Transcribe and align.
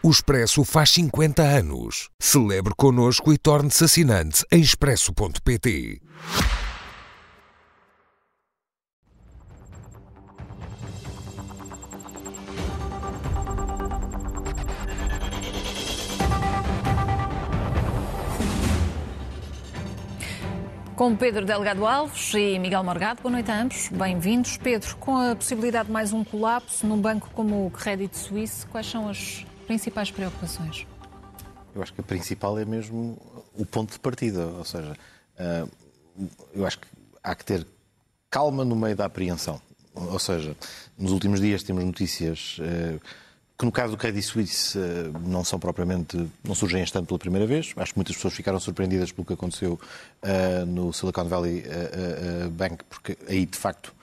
O 0.00 0.10
Expresso 0.10 0.62
faz 0.62 0.90
50 0.90 1.42
anos. 1.42 2.08
Celebre 2.20 2.72
connosco 2.76 3.32
e 3.32 3.36
torne-se 3.36 3.82
assinante 3.82 4.44
em 4.52 4.60
expresso.pt. 4.60 6.00
Com 20.94 21.16
Pedro 21.16 21.44
Delgado 21.44 21.84
Alves 21.84 22.32
e 22.34 22.56
Miguel 22.60 22.84
Morgado, 22.84 23.20
boa 23.20 23.32
noite 23.32 23.50
a 23.50 23.62
ambos, 23.62 23.88
bem-vindos. 23.88 24.56
Pedro, 24.58 24.96
com 24.98 25.16
a 25.16 25.34
possibilidade 25.34 25.86
de 25.86 25.92
mais 25.92 26.12
um 26.12 26.22
colapso 26.22 26.86
num 26.86 27.00
banco 27.00 27.28
como 27.34 27.66
o 27.66 27.70
Credit 27.72 28.16
Suisse, 28.16 28.64
quais 28.66 28.86
são 28.86 29.08
as 29.08 29.44
principais 29.68 30.10
preocupações? 30.10 30.86
Eu 31.74 31.82
acho 31.82 31.92
que 31.92 32.00
a 32.00 32.04
principal 32.04 32.58
é 32.58 32.64
mesmo 32.64 33.18
o 33.54 33.64
ponto 33.66 33.92
de 33.92 33.98
partida, 33.98 34.46
ou 34.46 34.64
seja, 34.64 34.96
eh, 35.38 35.66
eu 36.54 36.66
acho 36.66 36.78
que 36.78 36.88
há 37.22 37.34
que 37.34 37.44
ter 37.44 37.66
calma 38.30 38.64
no 38.64 38.74
meio 38.74 38.96
da 38.96 39.04
apreensão. 39.04 39.60
Ou 39.94 40.18
seja, 40.18 40.56
nos 40.96 41.12
últimos 41.12 41.40
dias 41.40 41.62
temos 41.62 41.84
notícias 41.84 42.56
eh, 42.60 42.98
que 43.58 43.64
no 43.64 43.72
caso 43.72 43.92
do 43.92 43.98
Credit 43.98 44.24
Suisse 44.24 44.78
eh, 44.78 45.10
não 45.20 45.44
são 45.44 45.58
propriamente, 45.58 46.16
não 46.42 46.54
surgem 46.54 46.82
este 46.82 46.96
ano 46.96 47.06
pela 47.06 47.18
primeira 47.18 47.46
vez. 47.46 47.74
Acho 47.76 47.92
que 47.92 47.98
muitas 47.98 48.16
pessoas 48.16 48.32
ficaram 48.32 48.58
surpreendidas 48.58 49.12
pelo 49.12 49.26
que 49.26 49.34
aconteceu 49.34 49.78
no 50.66 50.92
Silicon 50.94 51.24
Valley 51.24 51.64
Bank, 52.52 52.84
porque 52.88 53.18
aí 53.28 53.44
de 53.44 53.56
facto 53.56 53.94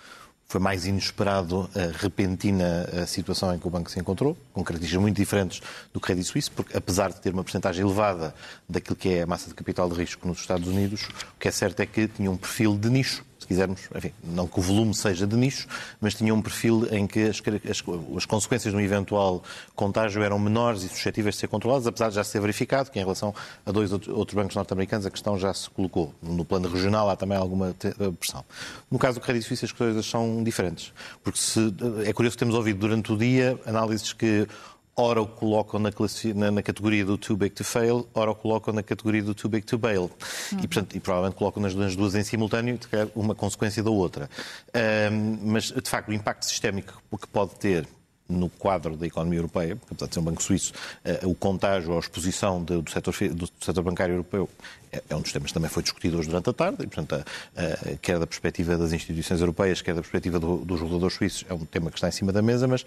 foi 0.48 0.62
mais 0.62 0.85
inesperado 0.85 1.70
a 1.76 1.98
repentina 1.98 2.88
a 3.02 3.05
situação 3.05 3.53
em 3.53 3.59
que 3.59 3.67
o 3.67 3.70
banco 3.70 3.90
se 3.90 3.99
encontrou, 3.99 4.38
com 4.53 4.63
características 4.63 5.02
muito 5.02 5.17
diferentes 5.17 5.62
do 5.94 5.99
Credit 5.99 6.27
Suisse, 6.27 6.52
porque 6.52 6.77
apesar 6.77 7.12
de 7.12 7.20
ter 7.20 7.34
uma 7.34 7.44
porcentagem 7.44 7.84
elevada 7.84 8.34
daquilo 8.70 8.95
que 8.95 9.09
é 9.09 9.22
a 9.23 9.27
massa 9.27 9.50
de 9.50 9.55
capital 9.55 9.89
de 9.89 9.95
risco 9.95 10.28
nos 10.28 10.39
Estados 10.39 10.67
Unidos, 10.67 11.03
o 11.36 11.39
que 11.39 11.47
é 11.47 11.52
certo 11.52 11.80
é 11.80 11.86
que 11.86 12.08
tinha 12.08 12.30
um 12.30 12.38
perfil 12.38 12.78
de 12.78 12.89
nicho 12.89 13.25
se 13.45 13.47
quisermos, 13.47 13.81
enfim, 13.95 14.11
não 14.23 14.47
que 14.47 14.59
o 14.59 14.61
volume 14.61 14.93
seja 14.93 15.27
de 15.27 15.35
nicho, 15.35 15.67
mas 16.01 16.15
tinha 16.15 16.33
um 16.33 16.41
perfil 16.41 16.88
em 16.91 17.05
que 17.05 17.21
as, 17.21 17.41
as, 17.69 17.83
as, 18.17 18.25
consequências 18.25 18.73
de 18.73 18.77
um 18.77 18.81
eventual 18.81 19.43
contágio 19.75 20.23
eram 20.23 20.39
menores 20.39 20.81
e 20.81 20.89
suscetíveis 20.89 21.35
de 21.35 21.41
ser 21.41 21.47
controladas, 21.47 21.85
apesar 21.85 22.09
de 22.09 22.16
já 22.16 22.23
ser 22.23 22.39
verificado 22.39 22.89
que 22.89 22.97
em 22.97 23.03
relação 23.03 23.33
a 23.63 23.71
dois 23.71 23.91
outros 23.91 24.33
bancos 24.33 24.55
norte-americanos 24.55 25.05
a 25.05 25.11
questão 25.11 25.38
já 25.38 25.53
se 25.53 25.69
colocou. 25.69 26.13
No 26.21 26.43
plano 26.43 26.67
regional 26.67 27.07
há 27.07 27.16
também 27.16 27.38
alguma 27.38 27.75
eh, 27.83 28.11
pressão. 28.19 28.43
No 28.89 28.97
caso 28.97 29.19
do 29.19 29.23
Credit 29.23 29.45
Suisse 29.45 29.66
as 29.66 29.71
coisas 29.71 30.05
são 30.05 30.43
diferentes, 30.43 30.91
porque 31.23 31.38
se, 31.38 31.73
é 32.03 32.11
curioso 32.13 32.35
que 32.35 32.39
temos 32.39 32.55
ouvido 32.55 32.79
durante 32.79 33.13
o 33.13 33.17
dia 33.17 33.59
análises 33.66 34.11
que 34.11 34.47
ora 34.95 35.21
o 35.21 35.27
colocam 35.27 35.79
na, 35.79 35.89
na, 36.35 36.51
na, 36.51 36.63
categoria 36.63 37.03
do 37.03 37.17
too 37.17 37.35
big 37.35 37.53
to 37.53 37.63
fail, 37.63 38.07
ora 38.13 38.31
o 38.31 38.35
colocam 38.35 38.73
na 38.73 38.81
categoria 38.81 39.21
do 39.21 39.35
too 39.35 39.49
big 39.49 39.65
to 39.65 39.77
bail. 39.77 40.09
Uhum. 40.51 40.59
E, 40.59 40.67
portanto, 40.67 40.95
e 40.95 40.99
provavelmente 40.99 41.38
colocam 41.38 41.61
nas, 41.61 41.75
nas, 41.75 41.95
duas 41.95 42.15
em 42.15 42.23
simultâneo, 42.23 42.79
uma 43.13 43.35
consequência 43.35 43.83
da 43.83 43.91
outra. 43.91 44.29
Um, 45.11 45.51
mas, 45.51 45.66
de 45.66 45.89
facto, 45.89 46.09
o 46.09 46.13
impacto 46.13 46.45
sistémico 46.45 47.01
que 47.19 47.27
pode 47.27 47.55
ter 47.55 47.88
no 48.27 48.49
quadro 48.49 48.97
da 48.97 49.05
economia 49.05 49.38
europeia, 49.39 49.75
porque 49.75 49.93
apesar 49.93 50.07
de 50.07 50.13
ser 50.16 50.19
um 50.19 50.23
banco 50.23 50.41
suíço, 50.41 50.73
uh, 51.23 51.29
o 51.29 51.35
contágio 51.35 51.91
ou 51.91 51.97
a 51.97 51.99
exposição 51.99 52.63
de, 52.63 52.81
do, 52.81 52.89
setor, 52.89 53.13
do 53.29 53.49
setor 53.59 53.83
bancário 53.83 54.13
europeu 54.13 54.49
é, 54.91 55.01
é, 55.09 55.16
um 55.16 55.21
dos 55.21 55.31
temas 55.31 55.49
que 55.49 55.53
também 55.53 55.69
foi 55.69 55.83
discutido 55.83 56.17
hoje 56.17 56.27
durante 56.27 56.49
a 56.49 56.53
tarde, 56.53 56.83
e, 56.83 56.88
portanto, 56.88 57.13
a, 57.13 57.91
a, 57.91 57.97
quer 57.97 58.17
da 58.17 58.25
perspectiva 58.25 58.77
das 58.77 58.93
instituições 58.93 59.39
europeias, 59.41 59.81
quer 59.81 59.93
da 59.93 60.01
perspectiva 60.01 60.39
do, 60.39 60.57
dos 60.57 60.79
reguladores 60.79 61.16
suíços, 61.16 61.45
é 61.47 61.53
um 61.53 61.66
tema 61.66 61.91
que 61.91 61.97
está 61.97 62.07
em 62.07 62.11
cima 62.11 62.31
da 62.31 62.41
mesa, 62.41 62.67
mas 62.67 62.83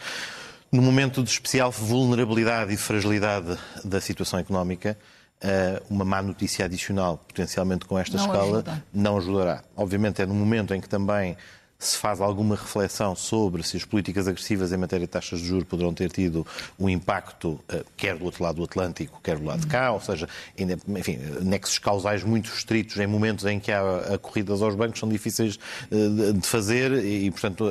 no 0.70 0.82
momento 0.82 1.22
de 1.22 1.30
especial 1.30 1.70
vulnerabilidade 1.70 2.72
e 2.72 2.76
fragilidade 2.76 3.58
da 3.84 4.00
situação 4.00 4.38
económica, 4.38 4.98
eh, 5.40 5.80
uma 5.88 6.04
má 6.04 6.20
notícia 6.20 6.64
adicional, 6.64 7.18
potencialmente 7.18 7.84
com 7.84 7.98
esta 7.98 8.16
não 8.16 8.24
escala, 8.24 8.58
ajuda. 8.58 8.84
não 8.92 9.16
ajudará. 9.16 9.62
Obviamente 9.76 10.20
é 10.20 10.26
no 10.26 10.34
momento 10.34 10.74
em 10.74 10.80
que 10.80 10.88
também 10.88 11.36
se 11.78 11.96
faz 11.96 12.20
alguma 12.20 12.56
reflexão 12.56 13.14
sobre 13.14 13.62
se 13.62 13.76
as 13.76 13.84
políticas 13.84 14.26
agressivas 14.26 14.72
em 14.72 14.76
matéria 14.76 15.06
de 15.06 15.12
taxas 15.12 15.38
de 15.38 15.46
juros 15.46 15.64
poderão 15.64 15.94
ter 15.94 16.10
tido 16.10 16.44
um 16.76 16.88
impacto, 16.88 17.60
eh, 17.68 17.84
quer 17.96 18.16
do 18.16 18.24
outro 18.24 18.42
lado 18.42 18.56
do 18.56 18.64
Atlântico, 18.64 19.20
quer 19.22 19.38
do 19.38 19.44
lado 19.44 19.60
de 19.60 19.68
cá, 19.68 19.92
ou 19.92 20.00
seja, 20.00 20.28
enfim, 20.58 21.18
nexos 21.40 21.78
causais 21.78 22.24
muito 22.24 22.50
estritos 22.50 22.96
em 22.98 23.06
momentos 23.06 23.44
em 23.44 23.60
que 23.60 23.70
há 23.70 24.18
corridas 24.20 24.60
aos 24.60 24.74
bancos 24.74 24.98
são 24.98 25.08
difíceis 25.08 25.56
eh, 25.90 26.32
de 26.32 26.46
fazer 26.46 26.92
e, 27.04 27.30
portanto, 27.30 27.70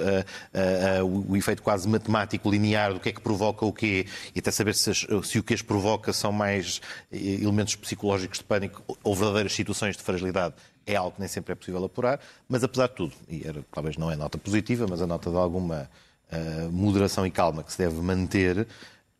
o 1.03 1.35
efeito 1.35 1.61
quase 1.61 1.87
matemático 1.87 2.49
linear 2.49 2.93
do 2.93 2.99
que 2.99 3.09
é 3.09 3.11
que 3.11 3.21
provoca 3.21 3.65
o 3.65 3.73
quê? 3.73 4.05
E 4.33 4.39
até 4.39 4.51
saber 4.51 4.73
se, 4.75 4.91
se 4.93 5.39
o 5.39 5.43
que 5.43 5.53
as 5.53 5.61
provoca 5.61 6.13
são 6.13 6.31
mais 6.31 6.79
eh, 7.11 7.17
elementos 7.41 7.75
psicológicos 7.75 8.37
de 8.39 8.45
pânico 8.45 8.97
ou 9.03 9.15
verdadeiras 9.15 9.53
situações 9.53 9.97
de 9.97 10.03
fragilidade 10.03 10.55
é 10.87 10.95
algo 10.95 11.11
que 11.11 11.19
nem 11.19 11.27
sempre 11.27 11.51
é 11.51 11.55
possível 11.55 11.83
apurar, 11.83 12.19
mas 12.47 12.63
apesar 12.63 12.87
de 12.87 12.95
tudo, 12.95 13.13
e 13.27 13.45
era, 13.45 13.63
talvez 13.71 13.97
não 13.97 14.09
é 14.09 14.15
nota 14.15 14.37
positiva, 14.37 14.87
mas 14.89 15.01
a 15.01 15.05
nota 15.05 15.29
de 15.29 15.35
alguma 15.35 15.89
uh, 16.31 16.71
moderação 16.71 17.27
e 17.27 17.29
calma 17.29 17.61
que 17.61 17.71
se 17.71 17.77
deve 17.77 18.01
manter, 18.01 18.65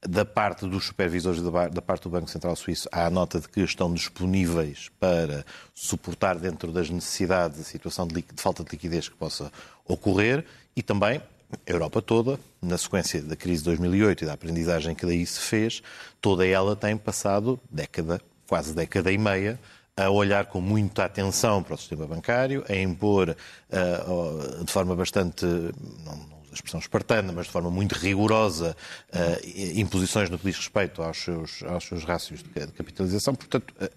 da 0.07 0.23
parte 0.23 0.67
dos 0.67 0.85
supervisores 0.85 1.41
da, 1.41 1.81
parte 1.81 2.03
do 2.03 2.09
Banco 2.09 2.29
Central 2.29 2.55
Suíço, 2.55 2.87
há 2.91 3.07
a 3.07 3.09
nota 3.09 3.39
de 3.39 3.49
que 3.49 3.61
estão 3.61 3.93
disponíveis 3.93 4.89
para 4.99 5.45
suportar 5.73 6.37
dentro 6.37 6.71
das 6.71 6.89
necessidades 6.89 7.59
a 7.59 7.63
situação 7.63 8.07
de, 8.07 8.21
de 8.21 8.41
falta 8.41 8.63
de 8.63 8.71
liquidez 8.71 9.09
que 9.09 9.15
possa 9.15 9.51
ocorrer 9.85 10.45
e 10.75 10.83
também 10.83 11.21
a 11.65 11.71
Europa 11.71 12.01
toda, 12.01 12.39
na 12.61 12.77
sequência 12.77 13.21
da 13.21 13.35
crise 13.35 13.59
de 13.59 13.65
2008 13.65 14.23
e 14.23 14.27
da 14.27 14.33
aprendizagem 14.33 14.93
que 14.93 15.05
daí 15.05 15.25
se 15.25 15.39
fez, 15.39 15.81
toda 16.21 16.45
ela 16.45 16.75
tem 16.75 16.95
passado 16.95 17.59
década, 17.69 18.21
quase 18.47 18.73
década 18.73 19.11
e 19.11 19.17
meia, 19.17 19.59
a 19.97 20.09
olhar 20.11 20.45
com 20.45 20.61
muita 20.61 21.05
atenção 21.05 21.63
para 21.63 21.73
o 21.73 21.77
sistema 21.77 22.05
bancário, 22.05 22.63
a 22.69 22.75
impor 22.75 23.29
uh, 23.31 24.63
de 24.63 24.71
forma 24.71 24.95
bastante, 24.95 25.43
não, 25.43 26.15
não 26.15 26.37
uso 26.43 26.51
a 26.51 26.53
expressão 26.53 26.79
espartana, 26.79 27.33
mas 27.33 27.47
de 27.47 27.51
forma 27.51 27.71
muito 27.71 27.93
rigorosa, 27.93 28.77
uh, 29.11 29.79
imposições 29.79 30.29
no 30.29 30.37
que 30.37 30.45
diz 30.45 30.57
respeito 30.57 31.01
aos 31.01 31.17
seus, 31.17 31.63
aos 31.63 31.83
seus 31.83 32.03
rácios 32.03 32.43
de 32.43 32.67
capitalização. 32.73 33.33
Portanto, 33.33 33.73
uh, 33.81 33.89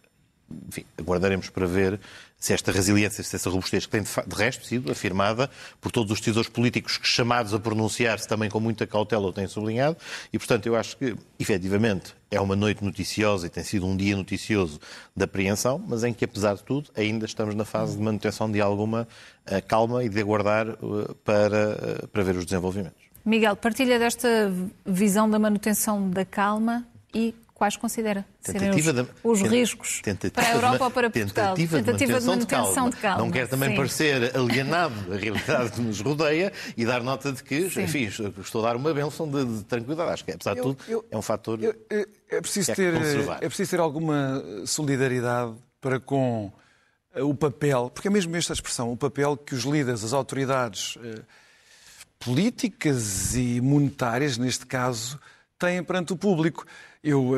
enfim, 0.69 0.85
aguardaremos 0.99 1.49
para 1.49 1.67
ver 1.67 2.01
se 2.39 2.55
esta 2.55 2.73
resiliência, 2.73 3.23
se 3.23 3.37
essa 3.37 3.51
robustez, 3.51 3.85
que 3.85 3.93
tem 3.93 4.03
de 4.03 4.37
resto 4.37 4.65
sido 4.65 4.91
afirmada 4.91 5.51
por 5.81 5.93
todos 5.93 6.11
os 6.11 6.19
decisores 6.19 6.49
políticos 6.49 6.97
que, 6.97 7.07
chamados 7.07 7.53
a 7.53 7.61
pronunciar-se 7.61 8.27
também 8.27 8.49
com 8.49 8.59
muita 8.59 8.87
cautela, 8.87 9.27
o 9.27 9.33
têm 9.33 9.47
sublinhado, 9.47 9.97
e 10.33 10.39
portanto 10.39 10.67
eu 10.67 10.75
acho 10.75 10.97
que, 10.97 11.15
efetivamente, 11.39 12.15
é 12.31 12.41
uma 12.41 12.57
noite 12.57 12.83
noticiosa 12.83 13.47
e 13.47 13.51
tem 13.51 13.63
sido 13.63 13.87
um 13.87 13.95
dia 13.95 14.17
noticioso 14.17 14.81
de 15.15 15.23
apreensão, 15.23 15.83
mas 15.87 16.03
em 16.03 16.15
que, 16.15 16.25
apesar 16.25 16.55
de 16.55 16.63
tudo, 16.63 16.91
ainda 16.97 17.27
estamos 17.27 17.55
na 17.55 17.65
fase 17.65 17.97
de 17.97 18.03
manutenção 18.03 18.51
de 18.51 18.61
alguma 18.61 19.07
uh, 19.47 19.67
calma 19.69 20.03
e 20.03 20.09
de 20.09 20.21
aguardar 20.21 20.69
uh, 20.69 21.15
para, 21.25 22.05
uh, 22.05 22.09
para 22.09 22.23
ver 22.23 22.37
os 22.37 22.47
desenvolvimentos. 22.47 23.11
Miguel, 23.25 23.55
partilha 23.55 23.99
desta 23.99 24.51
visão 24.87 25.29
da 25.29 25.39
manutenção 25.39 26.09
da 26.09 26.25
calma 26.25 26.87
e 27.15 27.35
quais 27.61 27.77
considera 27.77 28.25
serem 28.41 28.71
os, 28.71 28.83
de, 28.83 29.07
os 29.23 29.43
riscos 29.43 30.01
para 30.33 30.47
a 30.49 30.55
Europa 30.55 30.85
ou 30.87 30.91
para 30.91 31.11
Portugal? 31.11 31.55
Tentativa, 31.55 31.83
tentativa 31.83 32.19
de, 32.19 32.27
manutenção 32.27 32.69
de, 32.71 32.77
calma. 32.77 32.91
de 32.91 32.97
calma. 32.97 33.19
Não 33.19 33.31
quer 33.31 33.49
também 33.49 33.69
Sim. 33.69 33.77
parecer 33.77 34.35
alienado 34.35 34.95
da 35.03 35.17
realidade 35.17 35.73
que 35.73 35.83
nos 35.83 36.01
rodeia 36.01 36.51
e 36.75 36.87
dar 36.87 37.03
nota 37.03 37.31
de 37.31 37.45
que, 37.45 37.69
Sim. 37.69 37.83
enfim, 37.83 38.05
estou 38.41 38.65
a 38.65 38.69
dar 38.69 38.77
uma 38.77 38.95
benção 38.95 39.31
de, 39.31 39.45
de 39.45 39.65
tranquilidade. 39.65 40.11
Acho 40.11 40.25
que, 40.25 40.33
apesar 40.33 40.55
de 40.55 40.63
tudo, 40.63 40.79
eu, 40.89 41.05
é 41.11 41.19
um 41.19 41.21
fator 41.21 41.63
eu, 41.63 41.75
eu, 41.91 42.07
é 42.31 42.41
preciso 42.41 42.75
ter 42.75 42.95
É 43.43 43.47
preciso 43.47 43.71
ter 43.73 43.81
alguma 43.81 44.43
solidariedade 44.65 45.53
para 45.83 46.01
com 46.01 46.51
eh, 47.13 47.23
o 47.23 47.35
papel, 47.35 47.91
porque 47.91 48.09
é 48.09 48.11
mesmo 48.11 48.35
esta 48.37 48.55
expressão, 48.55 48.91
o 48.91 48.97
papel 48.97 49.37
que 49.37 49.55
os 49.55 49.65
líderes, 49.65 50.03
as 50.03 50.15
autoridades 50.15 50.97
eh, 51.05 51.21
políticas 52.19 53.37
e 53.37 53.61
monetárias, 53.61 54.39
neste 54.39 54.65
caso, 54.65 55.21
têm 55.59 55.85
perante 55.85 56.15
o 56.15 56.17
público. 56.17 56.65
Eu 57.03 57.33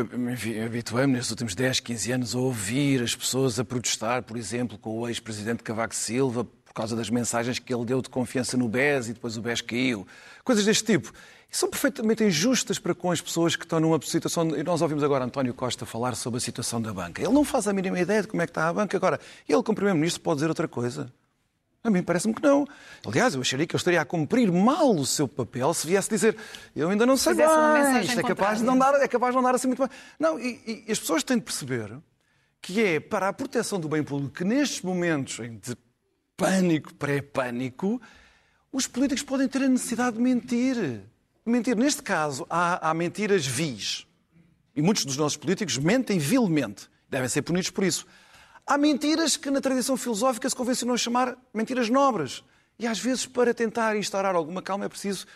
habituei-me 0.67 1.13
nestes 1.13 1.31
últimos 1.31 1.55
10, 1.55 1.79
15 1.79 2.11
anos 2.11 2.35
a 2.35 2.39
ouvir 2.39 3.01
as 3.01 3.15
pessoas 3.15 3.61
a 3.61 3.65
protestar, 3.65 4.25
por 4.25 4.37
exemplo, 4.37 4.77
com 4.77 4.99
o 4.99 5.09
ex-presidente 5.09 5.63
Cavaco 5.63 5.95
Silva, 5.95 6.45
por 6.45 6.75
causa 6.75 6.97
das 6.97 7.09
mensagens 7.09 7.61
que 7.61 7.73
ele 7.73 7.85
deu 7.85 8.03
de 8.03 8.09
confiança 8.09 8.57
no 8.57 8.69
BES 8.69 9.11
e 9.11 9.13
depois 9.13 9.37
o 9.37 9.41
BES 9.41 9.61
caiu. 9.61 10.05
Coisas 10.43 10.65
deste 10.65 10.83
tipo. 10.85 11.13
E 11.49 11.57
são 11.57 11.71
perfeitamente 11.71 12.25
injustas 12.25 12.81
para 12.81 12.93
com 12.93 13.13
as 13.13 13.21
pessoas 13.21 13.55
que 13.55 13.65
estão 13.65 13.79
numa 13.79 14.01
situação. 14.03 14.49
E 14.57 14.65
nós 14.65 14.83
ouvimos 14.83 15.05
agora 15.05 15.25
António 15.25 15.55
Costa 15.55 15.87
falar 15.87 16.17
sobre 16.17 16.39
a 16.39 16.41
situação 16.41 16.83
da 16.83 16.93
banca. 16.93 17.23
Ele 17.23 17.33
não 17.33 17.45
faz 17.45 17.69
a 17.69 17.73
mínima 17.73 18.01
ideia 18.01 18.23
de 18.23 18.27
como 18.27 18.43
é 18.43 18.47
que 18.47 18.51
está 18.51 18.69
a 18.69 18.73
banca. 18.73 18.97
Agora, 18.97 19.21
ele, 19.49 19.63
como 19.63 19.77
Primeiro-Ministro, 19.77 20.23
pode 20.23 20.39
dizer 20.39 20.49
outra 20.49 20.67
coisa. 20.67 21.13
A 21.85 21.91
mim 21.91 22.03
parece-me 22.03 22.33
que 22.33 22.43
não. 22.43 22.65
Aliás, 23.05 23.35
eu 23.35 23.41
acharia 23.41 23.67
que 23.67 23.75
eu 23.75 23.79
estaria 23.79 24.01
a 24.01 24.05
cumprir 24.05 24.51
mal 24.53 24.95
o 24.95 25.05
seu 25.05 25.27
papel 25.27 25.75
se 25.75 25.87
viesse 25.87 26.09
dizer 26.09 26.37
eu 26.77 26.89
ainda 26.89 27.05
não 27.05 27.17
sei 27.17 27.35
bem, 27.35 27.47
isto 28.03 28.21
é 28.21 28.23
capaz, 28.23 28.59
de 28.59 28.65
não 28.65 28.79
dar, 28.79 28.95
é 29.03 29.09
capaz 29.09 29.33
de 29.33 29.37
não 29.37 29.43
dar 29.43 29.57
assim 29.57 29.67
muito 29.67 29.81
bem. 29.81 29.89
Não, 30.19 30.39
e, 30.39 30.85
e 30.87 30.93
as 30.93 31.01
pessoas 31.01 31.25
têm 31.25 31.39
de 31.39 31.43
perceber 31.43 31.93
que 32.61 32.81
é 32.81 33.01
para 33.01 33.29
a 33.29 33.33
proteção 33.33 33.81
do 33.81 33.89
bem 33.89 34.05
público 34.05 34.33
que 34.33 34.45
nestes 34.45 34.81
momentos 34.83 35.39
de 35.61 35.77
pânico, 36.37 36.95
pré-pânico, 36.95 38.01
os 38.71 38.87
políticos 38.87 39.25
podem 39.25 39.49
ter 39.49 39.63
a 39.63 39.69
necessidade 39.69 40.17
de 40.17 40.23
mentir. 40.23 41.03
Mentir. 41.45 41.77
Neste 41.77 42.03
caso, 42.03 42.47
há, 42.49 42.91
há 42.91 42.95
mentiras 42.95 43.45
vis. 43.45 44.07
E 44.75 44.81
muitos 44.81 45.05
dos 45.05 45.17
nossos 45.17 45.37
políticos 45.37 45.77
mentem 45.79 46.19
vilmente. 46.19 46.89
Devem 47.11 47.29
ser 47.29 47.43
punidos 47.43 47.71
por 47.71 47.83
isso. 47.83 48.07
Há 48.67 48.79
mentiras 48.79 49.37
que 49.37 49.51
na 49.51 49.61
tradição 49.61 49.97
filosófica 49.97 50.49
se 50.49 50.55
convencionou 50.55 50.97
chamar 50.97 51.37
mentiras 51.53 51.89
nobres. 51.89 52.45
E 52.79 52.87
às 52.87 52.99
vezes, 52.99 53.27
para 53.27 53.53
tentar 53.53 53.97
instaurar 53.97 54.35
alguma 54.35 54.63
calma, 54.63 54.85
é 54.85 54.89
preciso 54.89 55.27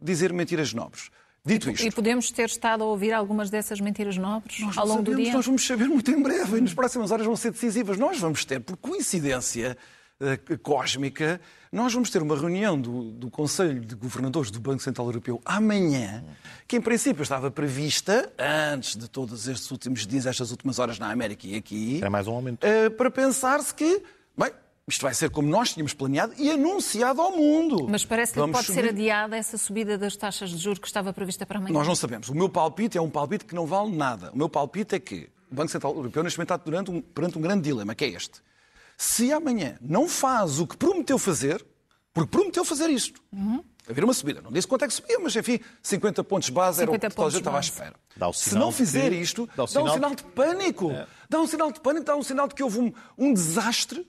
dizer 0.00 0.32
mentiras 0.32 0.72
nobres. 0.72 1.10
Dito 1.44 1.70
isto. 1.70 1.86
E 1.86 1.90
podemos 1.92 2.30
ter 2.32 2.46
estado 2.46 2.82
a 2.82 2.86
ouvir 2.86 3.12
algumas 3.12 3.50
dessas 3.50 3.80
mentiras 3.80 4.16
nobres 4.16 4.58
Nós 4.58 4.76
ao 4.76 4.84
longo 4.84 5.02
do 5.02 5.10
sabemos, 5.12 5.24
dia? 5.24 5.32
Nós 5.34 5.46
vamos 5.46 5.64
saber 5.64 5.88
muito 5.88 6.10
em 6.10 6.20
breve 6.20 6.58
e 6.58 6.60
nas 6.60 6.74
próximas 6.74 7.12
horas 7.12 7.24
vão 7.24 7.36
ser 7.36 7.52
decisivas. 7.52 7.96
Nós 7.96 8.18
vamos 8.18 8.44
ter, 8.44 8.60
por 8.60 8.76
coincidência 8.76 9.76
eh, 10.20 10.36
cósmica, 10.62 11.40
nós 11.70 11.92
vamos 11.92 12.08
ter 12.10 12.22
uma 12.22 12.36
reunião 12.36 12.80
do, 12.80 13.10
do 13.10 13.30
Conselho 13.30 13.80
de 13.80 13.94
Governadores 13.94 14.50
do 14.50 14.58
Banco 14.60 14.82
Central 14.82 15.06
Europeu 15.08 15.40
amanhã, 15.44 16.24
que 16.66 16.76
em 16.76 16.80
princípio 16.80 17.22
estava 17.22 17.50
prevista, 17.50 18.32
antes 18.72 18.96
de 18.96 19.08
todos 19.08 19.46
estes 19.48 19.70
últimos 19.70 20.06
dias, 20.06 20.26
estas 20.26 20.50
últimas 20.50 20.78
horas 20.78 20.98
na 20.98 21.10
América 21.10 21.46
e 21.46 21.56
aqui, 21.56 21.98
Era 21.98 22.08
mais 22.10 22.26
um 22.26 22.32
aumento. 22.34 22.64
eh, 22.64 22.88
para 22.88 23.10
pensar-se 23.10 23.74
que, 23.74 24.02
bem, 24.36 24.50
isto 24.88 25.02
vai 25.02 25.12
ser 25.12 25.28
como 25.30 25.48
nós 25.48 25.74
tínhamos 25.74 25.92
planeado 25.92 26.32
e 26.38 26.50
anunciado 26.50 27.20
ao 27.20 27.32
mundo. 27.36 27.86
Mas 27.88 28.04
parece 28.04 28.32
que 28.32 28.38
pode 28.38 28.56
ser 28.66 28.72
subir- 28.74 28.88
adiada 28.90 29.36
essa 29.36 29.58
subida 29.58 29.98
das 29.98 30.16
taxas 30.16 30.48
de 30.50 30.56
juros 30.58 30.78
que 30.78 30.86
estava 30.86 31.12
prevista 31.12 31.44
para 31.44 31.58
amanhã. 31.58 31.72
Nós 31.74 31.86
não 31.86 31.94
sabemos. 31.96 32.28
O 32.28 32.34
meu 32.34 32.48
palpite 32.48 32.96
é 32.96 33.02
um 33.02 33.10
palpite 33.10 33.44
que 33.44 33.54
não 33.54 33.66
vale 33.66 33.94
nada. 33.94 34.30
O 34.32 34.38
meu 34.38 34.48
palpite 34.48 34.94
é 34.94 35.00
que 35.00 35.28
o 35.50 35.54
Banco 35.54 35.70
Central 35.72 35.94
Europeu 35.94 36.22
neste 36.22 36.38
momento 36.38 36.54
está 36.54 36.64
durante 36.64 36.90
um, 36.90 37.00
perante 37.02 37.36
um 37.36 37.40
grande 37.40 37.62
dilema, 37.62 37.94
que 37.94 38.04
é 38.04 38.08
este. 38.10 38.40
Se 38.96 39.32
amanhã 39.32 39.76
não 39.80 40.08
faz 40.08 40.58
o 40.58 40.66
que 40.66 40.76
prometeu 40.76 41.18
fazer, 41.18 41.64
porque 42.12 42.30
prometeu 42.30 42.64
fazer 42.64 42.88
isto, 42.88 43.22
haver 43.88 44.04
uma 44.04 44.14
subida. 44.14 44.40
Não 44.40 44.50
disse 44.50 44.66
quanto 44.66 44.84
é 44.84 44.88
que 44.88 44.94
subia, 44.94 45.18
mas 45.18 45.36
enfim, 45.36 45.60
50 45.82 46.24
pontos 46.24 46.48
base 46.48 46.80
era 46.82 46.90
o 46.90 46.94
50 46.94 47.10
que 47.10 47.14
toda 47.16 47.28
a 47.28 47.30
gente 47.30 47.38
estava 47.40 47.56
à 47.58 47.60
espera. 47.60 47.94
Dá 48.16 48.28
o 48.28 48.32
Se 48.32 48.50
sinal 48.50 48.64
não 48.64 48.72
fizer 48.72 49.10
que- 49.10 49.16
isto, 49.16 49.46
dá 49.48 49.52
o 49.52 49.56
dá 49.56 49.62
um 49.64 49.66
sinal 49.68 49.94
sinal 49.94 50.14
de- 50.14 50.22
pânico. 50.24 50.90
Dá 51.28 51.40
um 51.40 51.46
sinal 51.46 51.70
de 51.72 51.80
pânico, 51.80 52.04
dá 52.06 52.16
um 52.16 52.22
sinal 52.22 52.48
de 52.48 52.54
que 52.54 52.62
houve 52.62 52.78
um, 52.80 52.92
um 53.18 53.34
desastre 53.34 54.08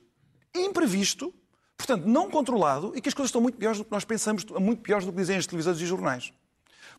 imprevisto, 0.55 1.33
portanto, 1.77 2.05
não 2.05 2.29
controlado, 2.29 2.93
e 2.95 3.01
que 3.01 3.09
as 3.09 3.13
coisas 3.13 3.29
estão 3.29 3.41
muito 3.41 3.57
piores 3.57 3.77
do 3.77 3.85
que 3.85 3.91
nós 3.91 4.05
pensamos, 4.05 4.45
muito 4.45 4.81
piores 4.81 5.05
do 5.05 5.11
que 5.11 5.17
dizem 5.17 5.37
as 5.37 5.45
televisões 5.45 5.79
e 5.79 5.83
os 5.83 5.89
jornais. 5.89 6.31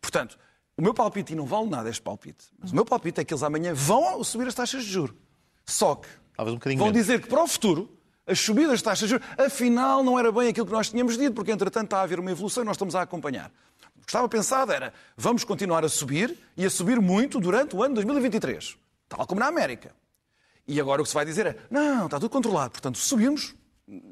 Portanto, 0.00 0.38
o 0.76 0.82
meu 0.82 0.94
palpite, 0.94 1.32
e 1.32 1.36
não 1.36 1.46
vale 1.46 1.68
nada 1.68 1.88
este 1.88 2.02
palpite, 2.02 2.44
mas 2.58 2.70
o 2.70 2.74
meu 2.74 2.84
palpite 2.84 3.20
é 3.20 3.24
que 3.24 3.32
eles 3.32 3.42
amanhã 3.42 3.74
vão 3.74 4.22
subir 4.22 4.46
as 4.46 4.54
taxas 4.54 4.84
de 4.84 4.90
juros. 4.90 5.16
Só 5.66 5.96
que 5.96 6.08
Talvez 6.38 6.54
um 6.54 6.58
bocadinho 6.58 6.78
vão 6.78 6.86
menos. 6.86 7.00
dizer 7.04 7.20
que 7.20 7.28
para 7.28 7.42
o 7.42 7.48
futuro 7.48 7.90
as 8.24 8.38
subidas 8.38 8.70
das 8.70 8.82
taxas 8.82 9.08
de 9.08 9.14
juros, 9.16 9.26
afinal, 9.36 10.04
não 10.04 10.16
era 10.18 10.30
bem 10.30 10.48
aquilo 10.48 10.64
que 10.66 10.72
nós 10.72 10.88
tínhamos 10.88 11.18
dito, 11.18 11.32
porque 11.34 11.50
entretanto 11.50 11.86
está 11.86 11.98
a 11.98 12.02
haver 12.02 12.20
uma 12.20 12.30
evolução 12.30 12.62
e 12.62 12.66
nós 12.66 12.76
estamos 12.76 12.94
a 12.94 13.02
acompanhar. 13.02 13.50
O 13.96 14.00
que 14.02 14.10
estava 14.10 14.28
pensado 14.28 14.70
era, 14.72 14.94
vamos 15.16 15.42
continuar 15.44 15.84
a 15.84 15.88
subir 15.88 16.38
e 16.56 16.64
a 16.64 16.70
subir 16.70 17.00
muito 17.00 17.40
durante 17.40 17.74
o 17.74 17.82
ano 17.82 17.96
2023, 17.96 18.76
tal 19.08 19.26
como 19.26 19.40
na 19.40 19.48
América. 19.48 19.90
E 20.66 20.80
agora 20.80 21.00
o 21.00 21.04
que 21.04 21.08
se 21.08 21.14
vai 21.14 21.24
dizer 21.24 21.46
é: 21.46 21.56
não, 21.70 22.04
está 22.06 22.20
tudo 22.20 22.30
controlado. 22.30 22.70
Portanto, 22.70 22.98
subimos 22.98 23.54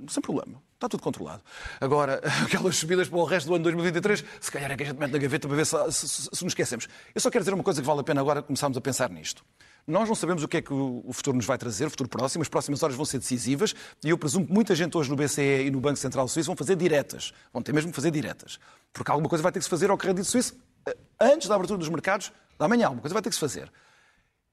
sem 0.09 0.21
problema. 0.23 0.61
Está 0.75 0.89
tudo 0.89 1.03
controlado. 1.03 1.43
Agora, 1.81 2.21
aquelas 2.45 2.77
subidas 2.77 3.09
para 3.09 3.19
o 3.19 3.25
resto 3.25 3.47
do 3.47 3.55
ano 3.55 3.65
2023, 3.65 4.25
se 4.41 4.51
calhar 4.51 4.71
é 4.73 4.77
que 4.77 4.83
a 4.83 4.87
gente 4.87 4.99
mete 4.99 5.13
na 5.13 5.19
gaveta 5.19 5.47
para 5.49 5.57
ver 5.57 5.65
se, 5.67 5.77
se, 5.93 6.09
se- 6.09 6.23
se 6.33 6.45
nos 6.45 6.51
esquecemos. 6.51 6.89
Eu 7.15 7.21
só 7.21 7.31
quero 7.31 7.43
dizer 7.45 7.55
uma 7.55 7.63
coisa 7.65 7.81
que 7.81 7.87
vale 7.87 8.01
a 8.01 8.05
pena 8.05 8.21
agora 8.21 8.43
começarmos 8.43 8.77
a 8.77 8.81
pensar 8.81 9.09
nisto. 9.11 9.43
Nós 9.87 10.09
não 10.09 10.17
sabemos 10.17 10.43
o 10.43 10.49
que 10.49 10.57
é 10.57 10.63
que 10.63 10.73
o 10.73 11.13
futuro 11.13 11.37
nos 11.37 11.47
vai 11.47 11.57
trazer, 11.57 11.87
o 11.87 11.91
futuro 11.91 12.09
próximo, 12.09 12.43
as 12.43 12.49
próximas 12.49 12.83
horas 12.83 12.97
vão 12.97 13.05
ser 13.05 13.19
decisivas 13.19 13.73
e 14.05 14.11
eu 14.11 14.19
presumo 14.19 14.45
que 14.45 14.53
muita 14.53 14.75
gente 14.75 14.97
hoje 14.97 15.09
no 15.09 15.15
BCE 15.15 15.67
e 15.67 15.71
no 15.71 15.81
Banco 15.81 15.97
Central 15.97 16.27
Suíço 16.27 16.49
vão 16.49 16.57
fazer 16.57 16.75
diretas. 16.75 17.33
Vão 17.53 17.63
ter 17.63 17.73
mesmo 17.73 17.91
que 17.91 17.97
fazer 17.97 18.11
diretas. 18.11 18.59
Porque 18.93 19.11
alguma 19.13 19.29
coisa 19.29 19.43
vai 19.43 19.53
ter 19.53 19.61
que 19.61 19.65
se 19.65 19.71
fazer 19.71 19.89
ao 19.89 19.97
crédito 19.97 20.25
suíço 20.25 20.57
eh, 20.89 20.97
antes 21.21 21.47
da 21.47 21.55
abertura 21.55 21.79
dos 21.79 21.89
mercados 21.89 22.33
da 22.59 22.67
manhã. 22.67 22.87
Alguma 22.87 23.01
coisa 23.01 23.15
vai 23.15 23.23
ter 23.23 23.29
que 23.29 23.37
se 23.37 23.41
fazer. 23.41 23.71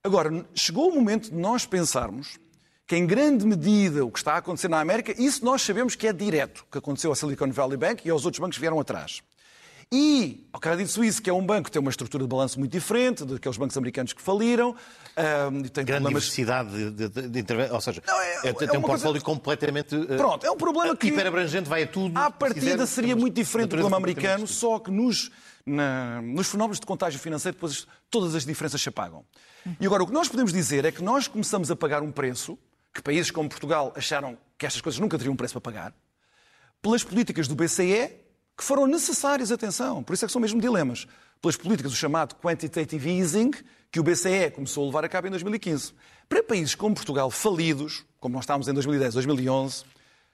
Agora, 0.04 0.46
chegou 0.54 0.90
o 0.90 0.94
momento 0.94 1.32
de 1.32 1.36
nós 1.36 1.66
pensarmos 1.66 2.38
que, 2.86 2.96
em 2.96 3.08
grande 3.08 3.44
medida, 3.44 4.06
o 4.06 4.12
que 4.12 4.20
está 4.20 4.34
a 4.34 4.38
acontecer 4.38 4.68
na 4.68 4.80
América, 4.80 5.20
isso 5.20 5.44
nós 5.44 5.64
sabemos 5.64 5.96
que 5.96 6.06
é 6.06 6.14
direto, 6.14 6.64
que 6.72 6.78
aconteceu 6.78 7.10
ao 7.10 7.16
Silicon 7.16 7.50
Valley 7.50 7.78
Bank 7.78 8.06
e 8.06 8.12
aos 8.12 8.26
outros 8.26 8.40
bancos 8.40 8.58
que 8.58 8.62
vieram 8.62 8.80
atrás. 8.80 9.24
E 9.95 10.48
ao 10.51 10.60
Crédito 10.60 10.90
Suíço, 10.90 11.22
que 11.22 11.30
é 11.30 11.34
um 11.34 11.45
banco 11.45 11.66
que 11.66 11.72
tem 11.72 11.80
uma 11.80 11.92
estrutura 11.92 12.24
de 12.24 12.28
balanço 12.28 12.57
muito 12.57 12.72
diferente 12.72 13.24
daqueles 13.24 13.56
bancos 13.57 13.78
americanos 13.78 14.12
que 14.12 14.22
faliram, 14.24 14.75
e 15.63 15.69
tem 15.69 15.86
Grande 15.86 16.01
problemas... 16.01 16.24
diversidade 16.24 16.92
de, 16.92 17.10
de, 17.10 17.30
de 17.30 17.40
intervenção. 17.40 17.75
Ou 17.75 17.81
seja, 17.81 18.01
Não, 18.07 18.19
é- 18.19 18.34
é- 18.45 18.50
é 18.50 18.54
tem 18.54 18.68
uma 18.69 18.78
um 18.78 18.81
coisa- 18.81 18.88
portfólio 18.88 19.22
completamente. 19.22 19.94
eh, 19.95 20.18
Pronto, 20.18 20.44
é 20.48 20.50
um 20.50 20.57
problema 20.57 20.95
que... 20.98 21.10
Hiperabrangente, 21.10 21.69
vai 21.69 21.84
a 21.84 21.88
tudo. 21.88 22.18
À 22.18 22.31
partida 22.31 22.72
quiser, 22.72 22.86
seria 22.88 23.16
muito 23.16 23.36
diferente 23.36 23.68
do 23.69 23.75
problema 23.78 23.98
americano, 23.98 24.48
só 24.48 24.80
que 24.80 24.90
nos, 24.90 25.30
na- 25.63 26.24
nos 26.24 26.48
fenómenos 26.50 26.80
de 26.80 26.88
contágio 26.88 27.19
financeiro 27.19 27.56
depois 27.56 27.86
todas 28.10 28.34
as 28.34 28.44
diferenças 28.48 28.81
se 28.81 28.89
apagam. 28.89 29.24
E 29.80 29.86
agora 29.86 30.01
o 30.01 30.07
que 30.07 30.13
nós 30.13 30.28
podemos 30.28 30.51
dizer 30.51 30.86
é 30.86 30.92
que 30.92 31.04
nós 31.04 31.28
começamos 31.28 31.69
a 31.69 31.75
pagar 31.75 32.01
um 32.01 32.12
preço 32.12 32.57
que 32.92 33.00
países 33.01 33.30
como 33.30 33.48
Portugal 33.48 33.94
acharam 33.96 34.36
que 34.57 34.66
estas 34.66 34.81
coisas 34.81 35.00
nunca 35.00 35.19
teriam 35.19 35.36
preço 35.36 35.54
para 35.54 35.62
pagar, 35.62 35.94
pelas 36.81 37.04
políticas 37.04 37.48
do 37.48 37.54
BCE 37.56 38.23
que 38.58 38.64
foram 38.64 38.86
necessárias, 38.88 39.52
atenção, 39.52 40.04
por 40.04 40.14
isso 40.14 40.26
é 40.26 40.28
que 40.28 40.32
são 40.32 40.42
mesmo 40.42 40.60
dilemas, 40.62 41.08
pelas 41.42 41.58
políticas 41.58 41.92
do 41.92 41.98
chamado 41.98 42.36
quantitative 42.36 43.10
easing 43.10 43.52
que 43.92 44.00
o 44.00 44.04
BCE 44.04 44.52
começou 44.54 44.84
a 44.84 44.88
levar 44.88 45.04
a 45.06 45.10
cabo 45.10 45.28
em 45.28 45.32
2015. 45.32 45.94
Para 46.30 46.42
países 46.44 46.74
como 46.76 46.96
Portugal 46.96 47.30
falidos, 47.30 48.06
como 48.20 48.34
nós 48.36 48.44
estávamos 48.44 48.68
em 48.68 48.74
2010, 48.74 49.14
2011, 49.16 49.84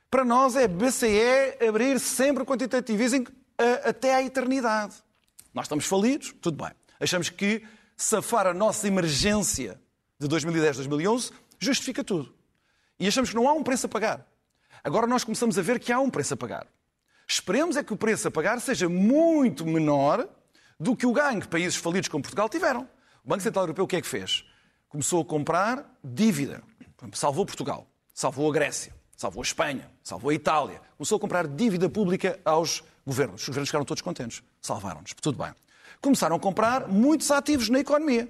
para 0.09 0.23
nós 0.23 0.55
é 0.55 0.67
BCE 0.67 1.57
abrir 1.67 1.99
sempre 1.99 2.43
o 2.43 2.45
quantitative 2.45 3.03
easing 3.03 3.25
a- 3.57 3.89
até 3.89 4.13
à 4.15 4.21
eternidade. 4.23 4.95
Nós 5.53 5.65
estamos 5.65 5.85
falidos, 5.85 6.33
tudo 6.41 6.63
bem. 6.63 6.73
Achamos 6.99 7.29
que 7.29 7.63
safar 7.97 8.47
a 8.47 8.53
nossa 8.53 8.87
emergência 8.87 9.79
de 10.19 10.27
2010, 10.27 10.77
2011 10.77 11.31
justifica 11.59 12.03
tudo. 12.03 12.33
E 12.99 13.07
achamos 13.07 13.29
que 13.29 13.35
não 13.35 13.47
há 13.47 13.53
um 13.53 13.63
preço 13.63 13.85
a 13.87 13.89
pagar. 13.89 14.25
Agora 14.83 15.07
nós 15.07 15.23
começamos 15.23 15.57
a 15.57 15.61
ver 15.61 15.79
que 15.79 15.91
há 15.91 15.99
um 15.99 16.09
preço 16.09 16.33
a 16.33 16.37
pagar. 16.37 16.67
Esperemos 17.31 17.77
é 17.77 17.83
que 17.83 17.93
o 17.93 17.95
preço 17.95 18.27
a 18.27 18.31
pagar 18.31 18.59
seja 18.59 18.89
muito 18.89 19.63
menor 19.63 20.27
do 20.79 20.95
que 20.95 21.05
o 21.05 21.13
ganho 21.13 21.39
que 21.39 21.47
países 21.47 21.75
falidos 21.75 22.09
como 22.09 22.23
Portugal 22.23 22.49
tiveram. 22.49 22.89
O 23.23 23.29
Banco 23.29 23.43
Central 23.43 23.65
Europeu 23.65 23.85
o 23.85 23.87
que 23.87 23.97
é 23.97 24.01
que 24.01 24.07
fez? 24.07 24.43
Começou 24.87 25.21
a 25.21 25.25
comprar 25.25 25.85
dívida. 26.03 26.63
Salvou 27.13 27.45
Portugal, 27.45 27.85
salvou 28.15 28.49
a 28.49 28.53
Grécia, 28.53 28.91
salvou 29.15 29.41
a 29.41 29.45
Espanha, 29.45 29.91
salvou 30.01 30.31
a 30.31 30.33
Itália. 30.33 30.81
Começou 30.97 31.17
a 31.17 31.19
comprar 31.19 31.47
dívida 31.47 31.87
pública 31.87 32.39
aos 32.43 32.83
governos. 33.05 33.41
Os 33.41 33.47
governos 33.47 33.69
ficaram 33.69 33.85
todos 33.85 34.01
contentes. 34.01 34.41
Salvaram-nos. 34.59 35.13
Tudo 35.21 35.37
bem. 35.37 35.53
Começaram 36.01 36.35
a 36.35 36.39
comprar 36.39 36.87
muitos 36.87 37.29
ativos 37.29 37.69
na 37.69 37.79
economia. 37.79 38.27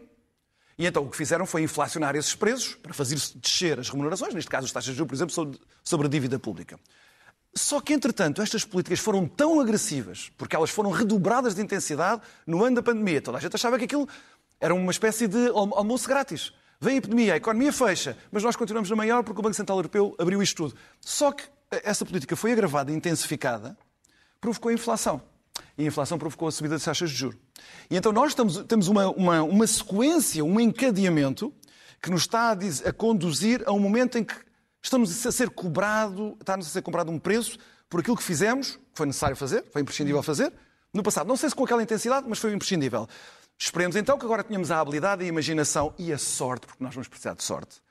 E 0.77 0.85
então 0.85 1.05
o 1.05 1.09
que 1.09 1.15
fizeram 1.15 1.45
foi 1.45 1.61
inflacionar 1.61 2.17
esses 2.17 2.35
preços 2.35 2.75
para 2.75 2.94
fazer 2.94 3.15
descer 3.35 3.79
as 3.79 3.89
remunerações, 3.89 4.33
neste 4.33 4.49
caso 4.49 4.65
as 4.65 4.73
taxas 4.73 4.91
de 4.91 4.97
juros, 4.97 5.07
por 5.07 5.15
exemplo, 5.15 5.59
sobre 5.85 6.07
a 6.07 6.09
dívida 6.09 6.37
pública. 6.37 6.77
Só 7.56 7.81
que, 7.81 7.94
entretanto, 7.94 8.41
estas 8.41 8.63
políticas 8.63 8.99
foram 8.99 9.27
tão 9.27 9.59
agressivas, 9.59 10.31
porque 10.37 10.56
elas 10.56 10.69
foram 10.69 10.91
redobradas 10.91 11.56
de 11.56 11.61
intensidade 11.61 12.21
no 12.45 12.63
ano 12.63 12.75
da 12.77 12.83
pandemia. 12.83 13.21
Toda 13.21 13.37
a 13.37 13.41
gente 13.41 13.56
achava 13.56 13.77
que 13.77 13.85
aquilo 13.85 14.07
era 14.61 14.73
uma 14.73 14.91
espécie 14.91 15.27
de 15.27 15.47
almo- 15.49 15.75
almoço 15.75 16.07
grátis. 16.07 16.53
Vem 16.79 16.95
a 16.95 16.97
epidemia, 16.97 17.33
a 17.33 17.37
economia 17.37 17.73
fecha, 17.73 18.15
mas 18.31 18.44
nós 18.44 18.56
continuamos 18.56 18.89
na 18.89 18.95
maior 18.95 19.23
porque 19.23 19.39
o 19.39 19.44
Banco 19.44 19.56
Central 19.56 19.77
Europeu 19.79 20.15
abriu 20.18 20.41
isto 20.41 20.56
tudo. 20.69 20.75
Só 21.01 21.31
que 21.31 21.44
eh, 21.71 21.81
essa 21.83 22.06
política 22.06 22.35
foi 22.35 22.53
agravada 22.53 22.91
e 22.91 22.95
intensificada, 22.95 23.77
provocou 24.39 24.69
a 24.69 24.73
inflação. 24.73 25.21
E 25.77 25.83
a 25.83 25.87
inflação 25.87 26.18
provocou 26.18 26.47
a 26.47 26.51
subida 26.51 26.75
das 26.75 26.83
taxas 26.83 27.09
de 27.09 27.15
juros. 27.18 27.37
E 27.89 27.97
então 27.97 28.11
nós 28.13 28.29
estamos- 28.31 28.63
temos 28.63 28.87
uma, 28.87 29.09
uma, 29.09 29.44
uma 29.44 29.68
sequência, 29.68 30.45
um 30.45 30.59
encadeamento 30.59 31.53
que 32.01 32.09
nos 32.09 32.21
está 32.21 32.51
a, 32.51 32.89
a 32.89 32.94
conduzir 32.94 33.63
a 33.65 33.73
um 33.73 33.79
momento 33.79 34.18
em 34.18 34.23
que 34.23 34.35
estamos 34.81 35.26
a 35.26 35.31
ser 35.31 35.50
cobrado, 35.50 36.38
está-nos 36.40 36.68
a 36.68 36.69
ser 36.69 36.81
cobrado 36.81 37.12
um 37.12 37.19
preço 37.19 37.57
por 37.90 38.00
aquilo 38.02 38.16
que 38.16 38.24
fizemos, 38.24 38.76
que 38.76 38.81
foi 38.95 39.07
necessário 39.07 39.36
fazer, 39.36 39.66
foi 39.71 39.81
imprescindível 39.81 40.21
fazer, 40.21 40.54
no 40.94 41.04
passado. 41.04 41.28
Não 41.28 41.36
sei 41.36 41.50
se 41.50 41.56
com 41.56 41.64
aquela 41.64 41.81
intensidade, 41.81 42.26
mas 42.30 42.40
foi 42.40 42.54
imprescindível. 42.54 43.07
Esperemos 43.57 43.95
então 43.95 44.18
que 44.18 44.26
agora 44.26 44.44
tenhamos 44.44 44.71
a 44.71 44.80
habilidade, 44.80 45.24
a 45.24 45.28
imaginação 45.28 45.94
e 45.98 46.14
a 46.14 46.18
sorte, 46.18 46.66
porque 46.66 46.83
nós 46.83 46.94
vamos 46.94 47.07
precisar 47.07 47.33
de 47.33 47.44
sorte, 47.44 47.81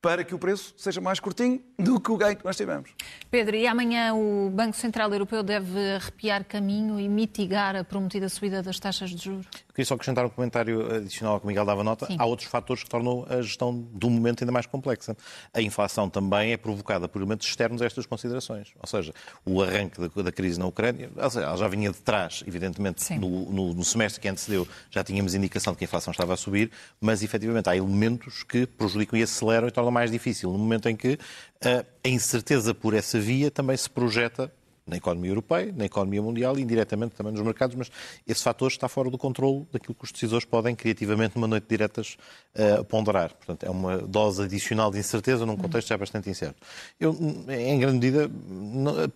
para 0.00 0.22
que 0.22 0.34
o 0.34 0.38
preço 0.38 0.74
seja 0.76 1.00
mais 1.00 1.18
curtinho 1.18 1.60
do 1.76 1.98
que 1.98 2.12
o 2.12 2.16
ganho 2.16 2.36
que 2.36 2.44
nós 2.44 2.56
tivemos. 2.56 2.90
Pedro, 3.28 3.56
e 3.56 3.66
amanhã 3.66 4.14
o 4.14 4.48
Banco 4.48 4.76
Central 4.76 5.12
Europeu 5.12 5.42
deve 5.42 5.94
arrepiar 5.94 6.44
caminho 6.44 7.00
e 7.00 7.08
mitigar 7.08 7.74
a 7.74 7.82
prometida 7.82 8.28
subida 8.28 8.62
das 8.62 8.78
taxas 8.78 9.10
de 9.10 9.24
juros? 9.24 9.46
Queria 9.78 9.86
só 9.86 9.94
acrescentar 9.94 10.26
um 10.26 10.28
comentário 10.28 10.92
adicional 10.92 11.34
ao 11.34 11.38
que 11.40 11.46
o 11.46 11.48
Miguel 11.48 11.64
dava 11.64 11.84
nota. 11.84 12.04
Sim. 12.06 12.16
Há 12.18 12.26
outros 12.26 12.48
fatores 12.48 12.82
que 12.82 12.90
tornam 12.90 13.24
a 13.28 13.40
gestão 13.40 13.72
do 13.72 14.10
momento 14.10 14.42
ainda 14.42 14.50
mais 14.50 14.66
complexa. 14.66 15.16
A 15.54 15.62
inflação 15.62 16.10
também 16.10 16.50
é 16.52 16.56
provocada 16.56 17.06
por 17.08 17.20
elementos 17.20 17.46
externos 17.46 17.80
a 17.80 17.86
estas 17.86 18.04
considerações. 18.04 18.72
Ou 18.82 18.88
seja, 18.88 19.14
o 19.46 19.62
arranque 19.62 20.00
da, 20.00 20.22
da 20.22 20.32
crise 20.32 20.58
na 20.58 20.66
Ucrânia, 20.66 21.08
seja, 21.30 21.46
ela 21.46 21.56
já 21.56 21.68
vinha 21.68 21.92
de 21.92 21.98
trás, 21.98 22.42
evidentemente, 22.44 23.14
no, 23.20 23.52
no- 23.52 23.72
no 23.72 23.84
semestre 23.84 24.20
que 24.20 24.26
antecedeu 24.26 24.66
já 24.90 25.04
tínhamos 25.04 25.32
indicação 25.32 25.72
de 25.74 25.78
que 25.78 25.84
a 25.84 25.86
inflação 25.86 26.10
estava 26.10 26.34
a 26.34 26.36
subir, 26.36 26.72
mas 27.00 27.22
efetivamente 27.22 27.68
há 27.70 27.76
elementos 27.76 28.42
que 28.42 28.66
prejudicam 28.66 29.16
e 29.16 29.22
aceleram 29.22 29.68
e 29.68 29.70
tornam 29.70 29.92
mais 29.92 30.10
difícil. 30.10 30.50
No 30.50 30.58
momento 30.58 30.88
em 30.88 30.96
que 30.96 31.16
ah, 31.64 31.84
a 32.04 32.08
incerteza 32.08 32.74
por 32.74 32.94
essa 32.94 33.20
via 33.20 33.48
também 33.48 33.76
se 33.76 33.88
projeta 33.88 34.52
na 34.88 34.96
economia 34.96 35.30
europeia, 35.30 35.72
na 35.76 35.84
economia 35.84 36.22
mundial 36.22 36.58
e 36.58 36.62
indiretamente 36.62 37.14
também 37.14 37.32
nos 37.32 37.42
mercados, 37.42 37.76
mas 37.76 37.90
esse 38.26 38.42
fator 38.42 38.68
está 38.68 38.88
fora 38.88 39.10
do 39.10 39.18
controle 39.18 39.66
daquilo 39.72 39.94
que 39.94 40.04
os 40.04 40.10
decisores 40.10 40.44
podem 40.44 40.74
criativamente, 40.74 41.36
numa 41.36 41.46
noite 41.46 41.64
de 41.64 41.68
diretas, 41.68 42.16
uh, 42.54 42.84
ponderar. 42.84 43.34
Portanto, 43.34 43.64
é 43.64 43.70
uma 43.70 43.98
dose 43.98 44.42
adicional 44.42 44.90
de 44.90 44.98
incerteza 44.98 45.44
num 45.44 45.56
contexto 45.56 45.88
já 45.88 45.96
bastante 45.96 46.30
incerto. 46.30 46.56
Eu, 46.98 47.16
em 47.48 47.78
grande 47.78 47.94
medida, 47.94 48.30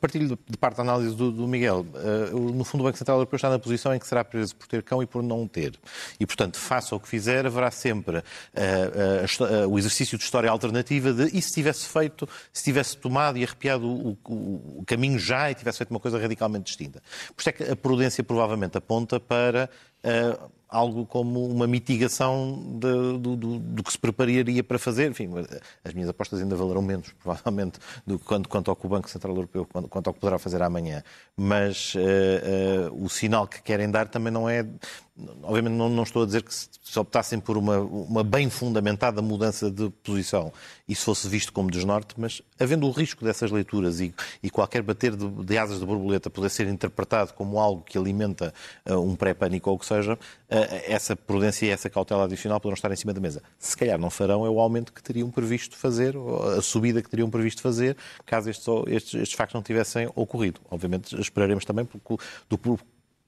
partilho 0.01 0.39
de 0.49 0.57
parte 0.57 0.77
da 0.77 0.83
análise 0.83 1.15
do, 1.17 1.33
do 1.33 1.49
Miguel. 1.49 1.87
Uh, 2.33 2.53
no 2.53 2.65
fundo, 2.65 2.83
o 2.83 2.85
Banco 2.85 2.99
Central 2.99 3.17
Europeu 3.17 3.37
está 3.37 3.49
na 3.49 3.59
posição 3.59 3.95
em 3.95 3.99
que 3.99 4.07
será 4.07 4.23
preso 4.25 4.55
por 4.55 4.67
ter 4.67 4.83
cão 4.83 5.03
e 5.03 5.07
por 5.07 5.23
não 5.23 5.49
ter. 5.49 5.79
E, 6.21 6.27
portanto, 6.27 6.59
faça 6.59 6.95
o 6.95 7.01
que 7.01 7.09
fizer, 7.09 7.47
haverá 7.47 7.71
sempre 7.71 8.19
uh, 8.19 9.69
o 9.69 9.79
exercício 9.79 10.19
de 10.19 10.25
história 10.25 10.51
alternativa 10.51 11.13
de 11.13 11.37
e 11.37 11.41
se 11.41 11.53
tivesse 11.53 11.87
feito, 11.87 12.29
se 12.53 12.63
tivesse 12.63 12.97
tomado 12.97 13.39
e 13.39 13.45
arrepiado 13.45 13.87
o, 13.87 14.19
o, 14.25 14.81
o 14.81 14.85
caminho 14.87 15.19
já 15.19 15.51
e 15.51 15.55
tivesse 15.63 15.79
feito 15.79 15.91
uma 15.91 16.01
coisa 16.01 16.19
radicalmente 16.19 16.65
distinta. 16.65 17.03
Por 17.35 17.41
isso 17.41 17.49
é 17.49 17.53
que 17.53 17.65
a 17.65 17.77
prudência 17.77 18.23
provavelmente 18.23 18.77
aponta 18.77 19.19
para 19.19 19.69
uh, 20.05 20.51
algo 20.73 21.05
como 21.05 21.45
uma 21.45 21.67
mitigação 21.67 22.79
de, 22.81 23.19
do, 23.19 23.37
do, 23.37 23.59
do, 23.59 23.83
que 23.83 23.93
se 23.93 23.99
prepararia 23.99 24.65
para 24.65 24.79
fazer. 24.79 25.11
Enfim, 25.11 25.29
as 25.85 25.93
minhas 25.93 26.09
apostas 26.09 26.41
ainda 26.41 26.57
valerão 26.57 26.81
menos, 26.81 27.13
provavelmente, 27.23 27.79
do 28.07 28.19
que 28.19 28.25
quanto, 28.25 28.49
quanto 28.49 28.71
ao 28.71 28.77
que 28.77 28.87
o 28.87 28.89
Banco 28.89 29.09
Central 29.11 29.35
Europeu, 29.35 29.67
quanto, 29.71 29.89
quanto 29.89 30.07
ao 30.09 30.15
que 30.15 30.21
poderá 30.21 30.39
fazer 30.39 30.63
amanhã. 30.63 31.05
Mas 31.37 31.95
uh, 31.95 32.91
uh, 32.91 33.05
o 33.05 33.09
sinal 33.11 33.47
que 33.47 33.63
querem 33.63 33.91
dar 33.91 34.09
também 34.09 34.33
não 34.33 34.49
é. 34.49 34.67
Obviamente, 35.43 35.75
não, 35.75 35.91
não 35.91 36.05
estou 36.05 36.23
a 36.23 36.27
dizer 36.27 36.43
que 36.43 36.55
se, 36.55 36.71
se 36.83 36.99
optassem 36.99 37.39
por 37.39 37.59
uma, 37.59 37.79
uma 37.79 38.25
bem 38.25 38.49
fundamentada 38.49 39.21
mudança 39.21 39.71
de 39.71 39.91
posição, 40.03 40.51
isso 40.89 41.05
fosse 41.05 41.29
visto 41.29 41.53
como 41.53 41.71
desnorte, 41.71 42.15
mas 42.17 42.43
havendo 42.59 42.87
o 42.87 42.91
risco 42.91 43.25
dessas 43.25 43.51
leituras 43.51 44.01
e, 44.01 44.15
e 44.43 44.51
qualquer 44.51 44.83
bater 44.83 45.15
de, 45.15 45.29
de, 45.29 45.59
asas 45.59 45.81
de 45.81 45.87
borboleta 45.87 46.31
poder 46.31 46.49
ser 46.49 46.67
interpretado 46.67 47.35
como 47.35 47.59
algo 47.59 47.83
que 47.83 47.97
alimenta 47.97 48.53
uh, 48.89 48.99
um 48.99 49.15
pré-pânico 49.15 49.71
ou 49.71 49.77
o 49.77 49.79
que 49.79 49.87
seja, 49.95 50.19
essa 50.87 51.15
prudência 51.17 51.67
e 51.67 51.71
essa 51.71 51.89
cautela 51.89 52.25
adicional 52.25 52.61
poderão 52.61 52.75
estar 52.75 52.91
em 52.91 52.97
cima 52.97 53.13
da 53.13 53.21
mesa. 53.21 53.43
Se 53.59 53.77
calhar 53.77 53.99
não 53.99 54.11
farão 54.11 54.45
é 54.47 54.51
o 54.51 54.61
aumento 54.61 54.93
que 54.93 55.03
teriam 55.03 55.31
previsto 55.31 55.77
fazer, 55.77 56.15
a 56.57 56.63
subida 56.63 57.03
que 57.03 57.09
teriam 57.09 57.31
previsto 57.31 57.63
fazer, 57.63 57.97
caso 58.25 58.51
estes, 58.51 58.67
estes, 58.89 59.15
estes 59.15 59.33
factos 59.33 59.55
não 59.55 59.63
tivessem 59.63 60.09
ocorrido. 60.15 60.61
Obviamente 60.71 61.19
esperaremos 61.21 61.65
também 61.65 61.85
pelo, 61.85 62.19
do, 62.49 62.59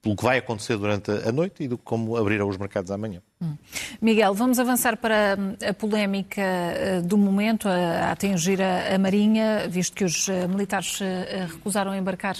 pelo 0.05 0.15
que 0.15 0.23
vai 0.23 0.37
acontecer 0.37 0.77
durante 0.77 1.09
a 1.09 1.31
noite 1.31 1.63
e 1.63 1.67
do 1.67 1.79
como 1.79 2.15
abrirão 2.15 2.47
os 2.47 2.57
mercados 2.57 2.91
amanhã. 2.91 3.23
Hum. 3.41 3.57
Miguel, 3.99 4.35
vamos 4.35 4.59
avançar 4.59 4.97
para 4.97 5.35
a 5.67 5.73
polémica 5.73 6.41
eh, 6.41 7.01
do 7.01 7.17
momento 7.17 7.67
a 7.67 8.11
atingir 8.11 8.61
a 8.61 8.99
Marinha, 8.99 9.67
visto 9.67 9.95
que 9.95 10.03
os 10.03 10.29
eh, 10.29 10.47
militares 10.47 10.99
eh, 11.01 11.47
recusaram 11.49 11.95
embarcar 11.95 12.37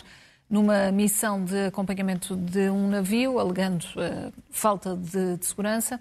numa 0.49 0.91
missão 0.91 1.43
de 1.43 1.65
acompanhamento 1.65 2.35
de 2.35 2.69
um 2.69 2.87
navio, 2.87 3.39
alegando 3.39 3.83
uh, 3.95 4.33
falta 4.49 4.95
de, 4.95 5.37
de, 5.37 5.45
segurança. 5.45 5.99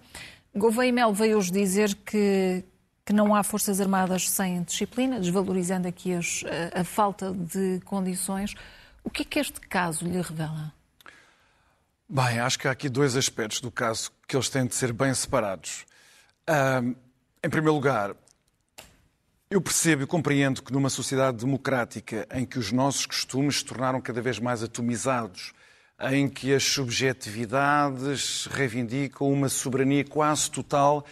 Gouveia 0.55 0.93
Mel 0.93 1.13
veio 1.13 1.39
hoje 1.39 1.51
dizer 1.51 1.95
que, 1.95 2.63
que 3.05 3.13
não 3.13 3.35
há 3.35 3.43
Forças 3.43 3.81
Armadas 3.81 4.31
sem 4.31 4.63
disciplina, 4.63 5.19
desvalorizando 5.19 5.89
aqui 5.89 6.15
as, 6.15 6.45
a, 6.45 6.49
eh, 6.49 6.81
a, 6.81 6.85
falta 6.85 7.33
de 7.33 7.81
condições. 7.85 8.55
O 9.03 9.11
que 9.11 9.23
é 9.23 9.25
que 9.25 9.39
este 9.41 9.61
caso 9.61 10.05
lhe 10.05 10.21
revela? 10.21 10.73
Bem, 12.09 12.39
acho 12.39 12.59
que 12.59 12.69
há 12.69 12.71
aqui 12.71 12.89
dois 12.89 13.17
aspectos 13.17 13.61
do 13.61 13.71
caso 13.71 14.13
que 14.29 14.37
eles 14.37 14.49
têm 14.49 14.67
de 14.67 14.75
ser 14.75 14.93
bem 14.93 15.13
separados. 15.13 15.85
em 17.43 17.51
primeiro 17.51 17.75
lugar, 17.75 18.15
eu 19.55 19.61
percebo 19.61 20.03
e 20.03 20.07
compreendo 20.07 20.61
que 20.61 20.73
numa 20.73 20.91
sociedade 20.91 21.37
democrática 21.37 22.27
em 22.35 22.45
que 22.45 22.59
os 22.59 22.73
nossos 22.73 23.07
costumes 23.07 23.59
se 23.59 23.65
tornaram 23.65 24.01
cada 24.01 24.21
vez 24.21 24.41
mais 24.41 24.65
atomizados, 24.65 25.53
em 26.11 26.29
que 26.29 26.53
as 26.53 26.65
subjetividades 26.65 28.47
reivindicam 28.47 29.31
uma 29.31 29.49
soberania 29.49 30.05
quase 30.05 30.51
total, 30.51 31.07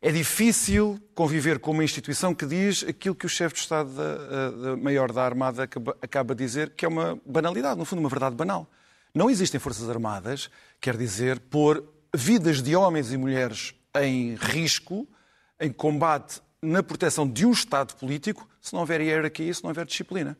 é 0.00 0.10
difícil 0.10 0.98
conviver 1.14 1.58
com 1.58 1.72
uma 1.72 1.84
instituição 1.84 2.34
que 2.34 2.46
diz 2.46 2.82
aquilo 2.82 3.14
que 3.14 3.26
o 3.26 3.28
chefe 3.28 3.56
de 3.56 3.60
Estado 3.60 3.90
da, 3.92 4.74
maior 4.78 5.12
da 5.12 5.22
Armada 5.22 5.64
acaba, 5.64 5.94
acaba 6.00 6.34
de 6.34 6.42
dizer, 6.44 6.70
que 6.70 6.86
é 6.86 6.88
uma 6.88 7.20
banalidade, 7.26 7.78
no 7.78 7.84
fundo, 7.84 7.98
uma 7.98 8.08
verdade 8.08 8.34
banal. 8.34 8.66
Não 9.14 9.28
existem 9.28 9.60
Forças 9.60 9.90
Armadas, 9.90 10.48
quer 10.80 10.96
dizer, 10.96 11.38
pôr 11.40 11.84
vidas 12.14 12.62
de 12.62 12.74
homens 12.74 13.12
e 13.12 13.18
mulheres 13.18 13.74
em 14.00 14.34
risco, 14.34 15.06
em 15.60 15.70
combate 15.70 16.40
na 16.66 16.82
proteção 16.82 17.28
de 17.28 17.46
um 17.46 17.52
Estado 17.52 17.94
político 17.94 18.48
se 18.60 18.72
não 18.72 18.80
houver 18.80 19.00
hierarquia, 19.00 19.52
se 19.54 19.62
não 19.62 19.70
houver 19.70 19.86
disciplina. 19.86 20.36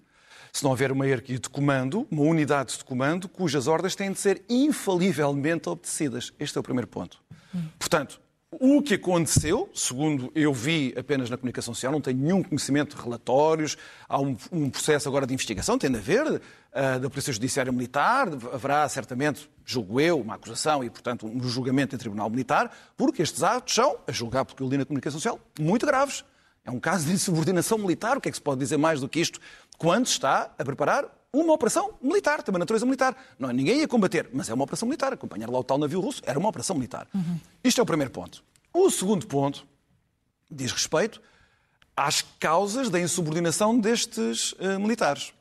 Se 0.52 0.62
não 0.64 0.70
houver 0.70 0.90
uma 0.90 1.06
hierarquia 1.06 1.38
de 1.38 1.48
comando, 1.48 2.06
uma 2.10 2.22
unidade 2.22 2.76
de 2.76 2.84
comando, 2.84 3.28
cujas 3.28 3.66
ordens 3.66 3.94
têm 3.94 4.10
de 4.10 4.18
ser 4.18 4.42
infalivelmente 4.48 5.68
obedecidas. 5.68 6.32
Este 6.40 6.56
é 6.56 6.60
o 6.60 6.64
primeiro 6.64 6.88
ponto. 6.88 7.22
Portanto, 7.78 8.20
o 8.52 8.80
que 8.80 8.94
aconteceu, 8.94 9.68
segundo 9.74 10.30
eu 10.34 10.54
vi 10.54 10.94
apenas 10.96 11.28
na 11.28 11.36
comunicação 11.36 11.74
social, 11.74 11.92
não 11.92 12.00
tenho 12.00 12.18
nenhum 12.18 12.42
conhecimento 12.44 12.96
de 12.96 13.02
relatórios, 13.02 13.76
há 14.08 14.20
um, 14.20 14.36
um 14.52 14.70
processo 14.70 15.08
agora 15.08 15.26
de 15.26 15.34
investigação, 15.34 15.76
tem 15.76 15.90
de 15.90 15.98
haver, 15.98 16.26
uh, 16.26 17.00
da 17.00 17.10
Polícia 17.10 17.32
Judiciária 17.32 17.72
Militar, 17.72 18.28
haverá 18.52 18.88
certamente, 18.88 19.50
julgo 19.64 20.00
eu, 20.00 20.20
uma 20.20 20.36
acusação 20.36 20.84
e, 20.84 20.88
portanto, 20.88 21.26
um 21.26 21.42
julgamento 21.42 21.96
em 21.96 21.98
Tribunal 21.98 22.30
Militar, 22.30 22.70
porque 22.96 23.20
estes 23.20 23.42
atos 23.42 23.74
são, 23.74 23.98
a 24.06 24.12
julgar 24.12 24.44
porque 24.44 24.62
eu 24.62 24.68
li 24.68 24.78
na 24.78 24.84
comunicação 24.84 25.18
social, 25.18 25.40
muito 25.58 25.84
graves. 25.84 26.24
É 26.64 26.70
um 26.70 26.80
caso 26.80 27.06
de 27.06 27.12
insubordinação 27.12 27.78
militar, 27.78 28.16
o 28.16 28.20
que 28.20 28.28
é 28.28 28.30
que 28.30 28.36
se 28.36 28.42
pode 28.42 28.60
dizer 28.60 28.76
mais 28.76 29.00
do 29.00 29.08
que 29.08 29.20
isto, 29.20 29.40
quando 29.76 30.06
está 30.06 30.52
a 30.56 30.64
preparar 30.64 31.04
uma 31.40 31.52
operação 31.52 31.94
militar, 32.00 32.42
também 32.42 32.58
natureza 32.58 32.84
militar. 32.84 33.16
Não 33.38 33.50
é 33.50 33.52
ninguém 33.52 33.82
a 33.82 33.88
combater, 33.88 34.28
mas 34.32 34.48
é 34.48 34.54
uma 34.54 34.64
operação 34.64 34.86
militar. 34.86 35.12
Acompanhar 35.12 35.48
lá 35.48 35.58
o 35.58 35.64
tal 35.64 35.78
navio 35.78 36.00
russo 36.00 36.22
era 36.24 36.38
uma 36.38 36.48
operação 36.48 36.76
militar. 36.76 37.06
Uhum. 37.14 37.38
Isto 37.62 37.80
é 37.80 37.82
o 37.82 37.86
primeiro 37.86 38.10
ponto. 38.10 38.42
O 38.72 38.90
segundo 38.90 39.26
ponto 39.26 39.66
diz 40.50 40.72
respeito 40.72 41.20
às 41.96 42.22
causas 42.38 42.90
da 42.90 43.00
insubordinação 43.00 43.78
destes 43.78 44.52
uh, 44.52 44.78
militares. 44.78 45.32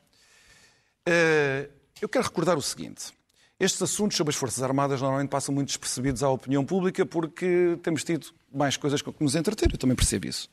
Uh, 1.06 1.70
eu 2.00 2.08
quero 2.08 2.24
recordar 2.24 2.56
o 2.56 2.62
seguinte. 2.62 3.12
Estes 3.58 3.80
assuntos 3.80 4.16
sobre 4.16 4.30
as 4.30 4.36
Forças 4.36 4.62
Armadas 4.62 5.00
normalmente 5.00 5.30
passam 5.30 5.54
muito 5.54 5.68
despercebidos 5.68 6.22
à 6.22 6.28
opinião 6.28 6.64
pública 6.64 7.06
porque 7.06 7.78
temos 7.82 8.04
tido 8.04 8.26
mais 8.52 8.76
coisas 8.76 9.00
que 9.00 9.12
nos 9.20 9.34
entreter, 9.34 9.70
eu 9.72 9.78
também 9.78 9.96
percebo 9.96 10.26
isso. 10.26 10.50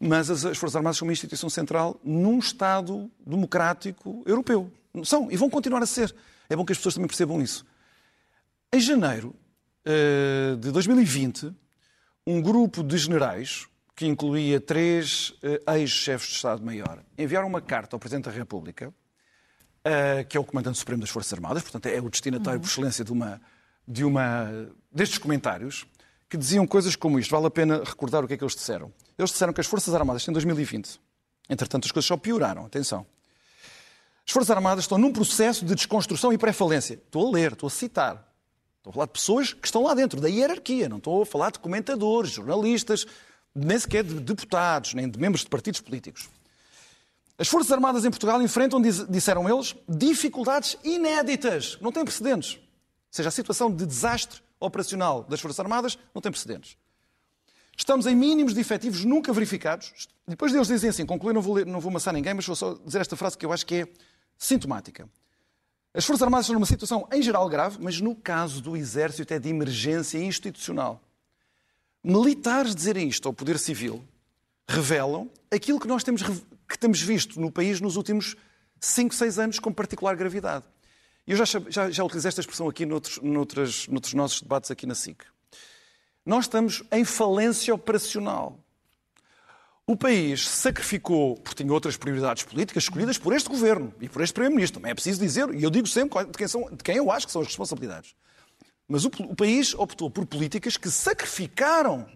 Mas 0.00 0.30
as, 0.30 0.44
as 0.44 0.56
Forças 0.56 0.76
Armadas 0.76 0.96
são 0.96 1.06
uma 1.06 1.12
instituição 1.12 1.50
central 1.50 2.00
num 2.02 2.38
Estado 2.38 3.10
democrático 3.26 4.22
europeu. 4.24 4.70
São, 5.04 5.30
e 5.30 5.36
vão 5.36 5.50
continuar 5.50 5.82
a 5.82 5.86
ser. 5.86 6.14
É 6.48 6.56
bom 6.56 6.64
que 6.64 6.72
as 6.72 6.78
pessoas 6.78 6.94
também 6.94 7.08
percebam 7.08 7.40
isso. 7.42 7.64
Em 8.72 8.80
janeiro 8.80 9.34
uh, 9.86 10.56
de 10.56 10.70
2020, 10.70 11.54
um 12.26 12.40
grupo 12.42 12.82
de 12.82 12.98
generais, 12.98 13.66
que 13.94 14.06
incluía 14.06 14.60
três 14.60 15.30
uh, 15.42 15.72
ex-chefes 15.74 16.28
de 16.28 16.34
Estado-Maior, 16.34 17.02
enviaram 17.16 17.48
uma 17.48 17.60
carta 17.60 17.96
ao 17.96 18.00
Presidente 18.00 18.26
da 18.26 18.30
República, 18.30 18.88
uh, 18.88 20.24
que 20.28 20.36
é 20.36 20.40
o 20.40 20.44
Comandante 20.44 20.78
Supremo 20.78 21.00
das 21.00 21.10
Forças 21.10 21.32
Armadas, 21.32 21.62
portanto 21.62 21.86
é 21.86 22.00
o 22.00 22.10
destinatário 22.10 22.58
uhum. 22.58 22.62
por 22.62 22.68
excelência 22.68 23.04
de 23.04 23.12
uma, 23.12 23.40
de 23.86 24.04
uma, 24.04 24.70
destes 24.92 25.18
comentários, 25.18 25.86
que 26.28 26.36
diziam 26.36 26.66
coisas 26.66 26.94
como 26.94 27.18
isto. 27.18 27.30
Vale 27.30 27.46
a 27.46 27.50
pena 27.50 27.82
recordar 27.82 28.22
o 28.22 28.28
que 28.28 28.34
é 28.34 28.36
que 28.36 28.44
eles 28.44 28.54
disseram. 28.54 28.92
Eles 29.16 29.30
disseram 29.30 29.52
que 29.52 29.60
as 29.60 29.66
Forças 29.66 29.94
Armadas 29.94 30.26
em 30.28 30.32
2020, 30.32 31.00
entretanto 31.48 31.86
as 31.86 31.92
coisas 31.92 32.06
só 32.06 32.16
pioraram, 32.16 32.66
atenção. 32.66 33.06
As 34.28 34.32
Forças 34.32 34.50
Armadas 34.50 34.84
estão 34.84 34.98
num 34.98 35.10
processo 35.10 35.64
de 35.64 35.74
desconstrução 35.74 36.30
e 36.34 36.36
pré-falência. 36.36 37.00
Estou 37.02 37.28
a 37.28 37.30
ler, 37.30 37.52
estou 37.52 37.66
a 37.66 37.70
citar. 37.70 38.30
Estou 38.76 38.90
a 38.90 38.92
falar 38.92 39.06
de 39.06 39.12
pessoas 39.12 39.54
que 39.54 39.66
estão 39.66 39.82
lá 39.82 39.94
dentro 39.94 40.20
da 40.20 40.28
hierarquia, 40.28 40.86
não 40.86 40.98
estou 40.98 41.22
a 41.22 41.26
falar 41.26 41.50
de 41.50 41.58
comentadores, 41.58 42.32
jornalistas, 42.32 43.06
nem 43.54 43.78
sequer 43.78 44.04
de 44.04 44.20
deputados, 44.20 44.92
nem 44.92 45.08
de 45.08 45.18
membros 45.18 45.44
de 45.44 45.48
partidos 45.48 45.80
políticos. 45.80 46.28
As 47.38 47.48
Forças 47.48 47.72
Armadas 47.72 48.04
em 48.04 48.10
Portugal 48.10 48.42
enfrentam, 48.42 48.82
disseram 49.08 49.48
eles, 49.48 49.74
dificuldades 49.88 50.76
inéditas, 50.84 51.78
não 51.80 51.90
têm 51.90 52.04
precedentes. 52.04 52.56
Ou 52.56 52.60
seja, 53.10 53.30
a 53.30 53.32
situação 53.32 53.74
de 53.74 53.86
desastre 53.86 54.42
operacional 54.60 55.24
das 55.24 55.40
Forças 55.40 55.58
Armadas 55.58 55.98
não 56.14 56.20
tem 56.20 56.30
precedentes. 56.30 56.76
Estamos 57.74 58.06
em 58.06 58.14
mínimos 58.14 58.52
de 58.52 58.60
efetivos 58.60 59.06
nunca 59.06 59.32
verificados. 59.32 60.06
Depois 60.26 60.52
deles 60.52 60.68
dizem 60.68 60.90
assim, 60.90 61.06
concluir, 61.06 61.32
não 61.32 61.40
vou, 61.40 61.54
ler, 61.54 61.64
não 61.64 61.80
vou 61.80 61.88
amassar 61.88 62.12
ninguém, 62.12 62.34
mas 62.34 62.44
vou 62.44 62.54
só 62.54 62.74
dizer 62.74 63.00
esta 63.00 63.16
frase 63.16 63.38
que 63.38 63.46
eu 63.46 63.52
acho 63.54 63.64
que 63.64 63.76
é 63.76 63.88
sintomática. 64.38 65.08
As 65.92 66.04
Forças 66.04 66.22
Armadas 66.22 66.46
estão 66.46 66.54
numa 66.54 66.66
situação 66.66 67.08
em 67.12 67.20
geral 67.20 67.48
grave, 67.48 67.78
mas 67.80 68.00
no 68.00 68.14
caso 68.14 68.62
do 68.62 68.76
Exército 68.76 69.34
é 69.34 69.38
de 69.38 69.48
emergência 69.48 70.18
institucional. 70.18 71.02
Militares 72.04 72.74
dizerem 72.74 73.08
isto 73.08 73.26
ao 73.26 73.34
Poder 73.34 73.58
Civil 73.58 74.06
revelam 74.68 75.28
aquilo 75.50 75.80
que 75.80 75.88
nós 75.88 76.04
temos, 76.04 76.22
que 76.68 76.78
temos 76.78 77.00
visto 77.02 77.40
no 77.40 77.50
país 77.50 77.80
nos 77.80 77.96
últimos 77.96 78.36
5, 78.80 79.14
6 79.14 79.38
anos 79.38 79.58
com 79.58 79.72
particular 79.72 80.14
gravidade. 80.14 80.64
Eu 81.26 81.36
já, 81.36 81.44
já, 81.44 81.90
já 81.90 82.04
utilizei 82.04 82.28
esta 82.28 82.40
expressão 82.40 82.68
aqui 82.68 82.86
noutros, 82.86 83.18
noutros, 83.18 83.88
noutros 83.88 84.14
nossos 84.14 84.40
debates 84.40 84.70
aqui 84.70 84.86
na 84.86 84.94
SIC. 84.94 85.24
Nós 86.24 86.44
estamos 86.44 86.82
em 86.92 87.04
falência 87.04 87.74
operacional. 87.74 88.58
O 89.88 89.96
país 89.96 90.46
sacrificou, 90.46 91.36
porque 91.36 91.62
tinha 91.62 91.72
outras 91.72 91.96
prioridades 91.96 92.42
políticas 92.42 92.82
escolhidas 92.82 93.16
por 93.16 93.34
este 93.34 93.48
governo 93.48 93.90
e 94.02 94.06
por 94.06 94.20
este 94.20 94.34
Primeiro-Ministro. 94.34 94.80
Também 94.80 94.90
é 94.90 94.94
preciso 94.94 95.18
dizer, 95.18 95.48
e 95.54 95.62
eu 95.62 95.70
digo 95.70 95.86
sempre 95.86 96.26
de 96.26 96.32
quem, 96.36 96.46
são, 96.46 96.68
de 96.70 96.84
quem 96.84 96.96
eu 96.96 97.10
acho 97.10 97.24
que 97.24 97.32
são 97.32 97.40
as 97.40 97.48
responsabilidades. 97.48 98.14
Mas 98.86 99.06
o, 99.06 99.08
o 99.20 99.34
país 99.34 99.72
optou 99.72 100.10
por 100.10 100.26
políticas 100.26 100.76
que 100.76 100.90
sacrificaram 100.90 102.06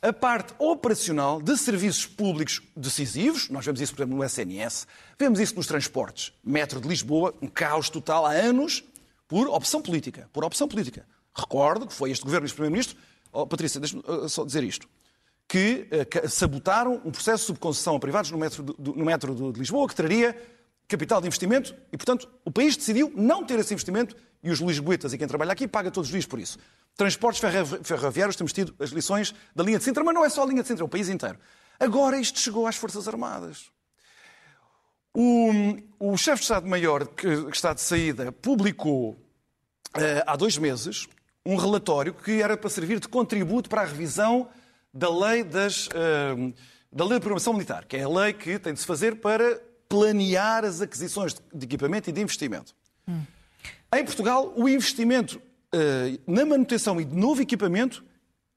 a 0.00 0.12
parte 0.12 0.54
operacional 0.60 1.42
de 1.42 1.56
serviços 1.56 2.06
públicos 2.06 2.62
decisivos. 2.76 3.48
Nós 3.48 3.64
vemos 3.64 3.80
isso, 3.80 3.96
por 3.96 4.02
exemplo, 4.02 4.16
no 4.16 4.24
SNS, 4.24 4.86
vemos 5.18 5.40
isso 5.40 5.56
nos 5.56 5.66
transportes. 5.66 6.32
Metro 6.44 6.80
de 6.80 6.86
Lisboa, 6.86 7.34
um 7.42 7.48
caos 7.48 7.90
total 7.90 8.26
há 8.26 8.30
anos, 8.30 8.84
por 9.26 9.48
opção 9.48 9.82
política. 9.82 10.30
Por 10.32 10.44
opção 10.44 10.68
política. 10.68 11.04
Recordo 11.36 11.84
que 11.84 11.92
foi 11.92 12.12
este 12.12 12.22
governo 12.22 12.44
e 12.44 12.46
este 12.46 12.54
Primeiro-Ministro. 12.54 12.96
Oh, 13.32 13.44
Patrícia, 13.44 13.80
deixa-me 13.80 14.04
uh, 14.06 14.28
só 14.28 14.44
dizer 14.44 14.62
isto 14.62 14.88
que 15.48 15.88
uh, 15.90 16.28
sabotaram 16.28 17.00
um 17.04 17.10
processo 17.10 17.38
de 17.38 17.46
subconcessão 17.46 17.96
a 17.96 17.98
privados 17.98 18.30
no 18.30 18.38
metro, 18.38 18.62
de, 18.62 18.74
no 18.78 19.04
metro 19.04 19.34
de 19.34 19.58
Lisboa, 19.58 19.88
que 19.88 19.94
traria 19.94 20.36
capital 20.86 21.20
de 21.20 21.26
investimento, 21.26 21.74
e, 21.92 21.96
portanto, 21.96 22.28
o 22.44 22.50
país 22.50 22.76
decidiu 22.76 23.12
não 23.14 23.44
ter 23.44 23.58
esse 23.58 23.72
investimento 23.74 24.14
e 24.42 24.50
os 24.50 24.60
lisboetas 24.60 25.12
e 25.12 25.18
quem 25.18 25.26
trabalha 25.26 25.52
aqui 25.52 25.66
paga 25.66 25.90
todos 25.90 26.08
os 26.08 26.12
dias 26.12 26.26
por 26.26 26.38
isso. 26.38 26.58
Transportes 26.96 27.42
ferroviários, 27.82 28.36
temos 28.36 28.52
tido 28.52 28.74
as 28.78 28.90
lições 28.90 29.34
da 29.54 29.62
linha 29.62 29.78
de 29.78 29.84
Sintra, 29.84 30.02
mas 30.02 30.14
não 30.14 30.24
é 30.24 30.28
só 30.28 30.42
a 30.42 30.46
linha 30.46 30.62
de 30.62 30.68
Sintra, 30.68 30.84
é 30.84 30.86
o 30.86 30.88
país 30.88 31.08
inteiro. 31.08 31.38
Agora 31.78 32.18
isto 32.18 32.40
chegou 32.40 32.66
às 32.66 32.76
Forças 32.76 33.06
Armadas. 33.06 33.70
O, 35.14 35.50
o 35.98 36.16
chefe 36.16 36.38
de 36.38 36.42
Estado-Maior, 36.42 37.06
que 37.06 37.28
está 37.52 37.72
de 37.72 37.80
saída, 37.80 38.32
publicou 38.32 39.10
uh, 39.10 39.18
há 40.26 40.36
dois 40.36 40.56
meses 40.58 41.06
um 41.44 41.56
relatório 41.56 42.14
que 42.14 42.42
era 42.42 42.56
para 42.56 42.70
servir 42.70 43.00
de 43.00 43.08
contributo 43.08 43.68
para 43.68 43.82
a 43.82 43.84
revisão 43.84 44.48
da 44.92 45.10
lei, 45.10 45.44
das, 45.44 45.86
uh, 45.88 46.54
da 46.92 47.04
lei 47.04 47.14
de 47.14 47.20
programação 47.20 47.52
militar, 47.52 47.84
que 47.84 47.96
é 47.96 48.02
a 48.02 48.08
lei 48.08 48.32
que 48.32 48.58
tem 48.58 48.72
de 48.72 48.80
se 48.80 48.86
fazer 48.86 49.16
para 49.16 49.60
planear 49.88 50.64
as 50.64 50.80
aquisições 50.80 51.34
de 51.52 51.64
equipamento 51.64 52.10
e 52.10 52.12
de 52.12 52.20
investimento. 52.20 52.74
Hum. 53.06 53.22
Em 53.94 54.04
Portugal, 54.04 54.52
o 54.56 54.68
investimento 54.68 55.40
uh, 55.74 56.20
na 56.30 56.44
manutenção 56.44 57.00
e 57.00 57.04
de 57.04 57.16
novo 57.16 57.40
equipamento 57.40 58.04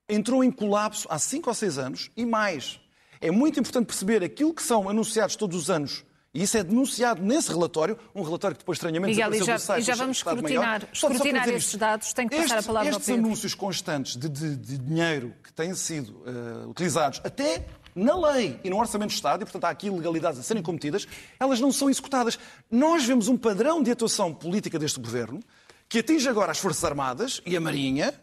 entrou 0.10 0.44
em 0.44 0.52
colapso 0.52 1.08
há 1.10 1.18
5 1.18 1.50
ou 1.50 1.54
6 1.54 1.78
anos 1.78 2.12
e 2.18 2.26
mais. 2.26 2.80
É 3.22 3.32
muito 3.32 3.60
importante 3.60 3.86
perceber 3.86 4.24
aquilo 4.24 4.54
que 4.54 4.64
são 4.64 4.90
anunciados 4.90 5.36
todos 5.36 5.56
os 5.56 5.70
anos 5.70 6.04
e 6.34 6.44
isso 6.44 6.58
é 6.58 6.64
denunciado 6.64 7.22
nesse 7.22 7.50
relatório, 7.50 7.98
um 8.16 8.22
relatório 8.22 8.56
que 8.56 8.62
depois 8.62 8.78
estranhamente 8.78 9.16
Miguel, 9.16 9.32
desapareceu 9.32 9.46
já, 9.46 9.58
do 9.58 9.66
site 9.66 9.84
e 9.84 9.86
já 9.86 9.96
vamos 9.96 10.18
escrutinar, 10.18 10.88
escrutinar 10.94 11.50
estes 11.50 11.76
dados. 11.76 12.14
Tem 12.14 12.28
que 12.28 12.36
passar 12.38 12.56
estes, 12.56 12.66
a 12.66 12.68
palavra 12.68 12.90
estes 12.90 13.10
ao 13.10 13.16
Pedro. 13.16 13.28
anúncios 13.28 13.54
constantes 13.54 14.16
de, 14.16 14.30
de, 14.30 14.56
de 14.56 14.78
dinheiro 14.78 15.34
que 15.44 15.52
têm 15.52 15.76
sido 15.76 16.10
uh, 16.12 16.70
utilizados 16.70 17.20
até 17.24 17.66
na 17.94 18.16
lei 18.16 18.58
e 18.64 18.70
no 18.70 18.80
Orçamento 18.80 19.10
do 19.10 19.16
Estado, 19.16 19.42
e 19.42 19.46
portanto 19.46 19.66
há 19.66 19.70
aqui 19.70 19.88
ilegalidades 19.88 20.40
a 20.40 20.44
serem 20.44 20.64
cometidas, 20.64 21.06
elas 21.38 21.60
não 21.60 21.72
são 21.72 21.90
executadas. 21.90 22.40
Nós 22.70 23.04
vemos 23.04 23.28
um 23.28 23.36
padrão 23.36 23.84
de 23.84 23.92
atuação 23.92 24.34
política 24.34 24.80
deste 24.80 25.00
governo 25.00 25.42
que 25.90 26.00
atinge 26.00 26.30
agora 26.30 26.52
as 26.52 26.60
Forças 26.60 26.86
Armadas 26.86 27.42
e 27.46 27.58
a 27.58 27.60
Marinha 27.60 28.14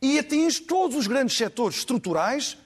e 0.00 0.18
atinge 0.20 0.60
todos 0.60 0.96
os 0.96 1.08
grandes 1.08 1.36
setores 1.36 1.78
estruturais 1.78 2.56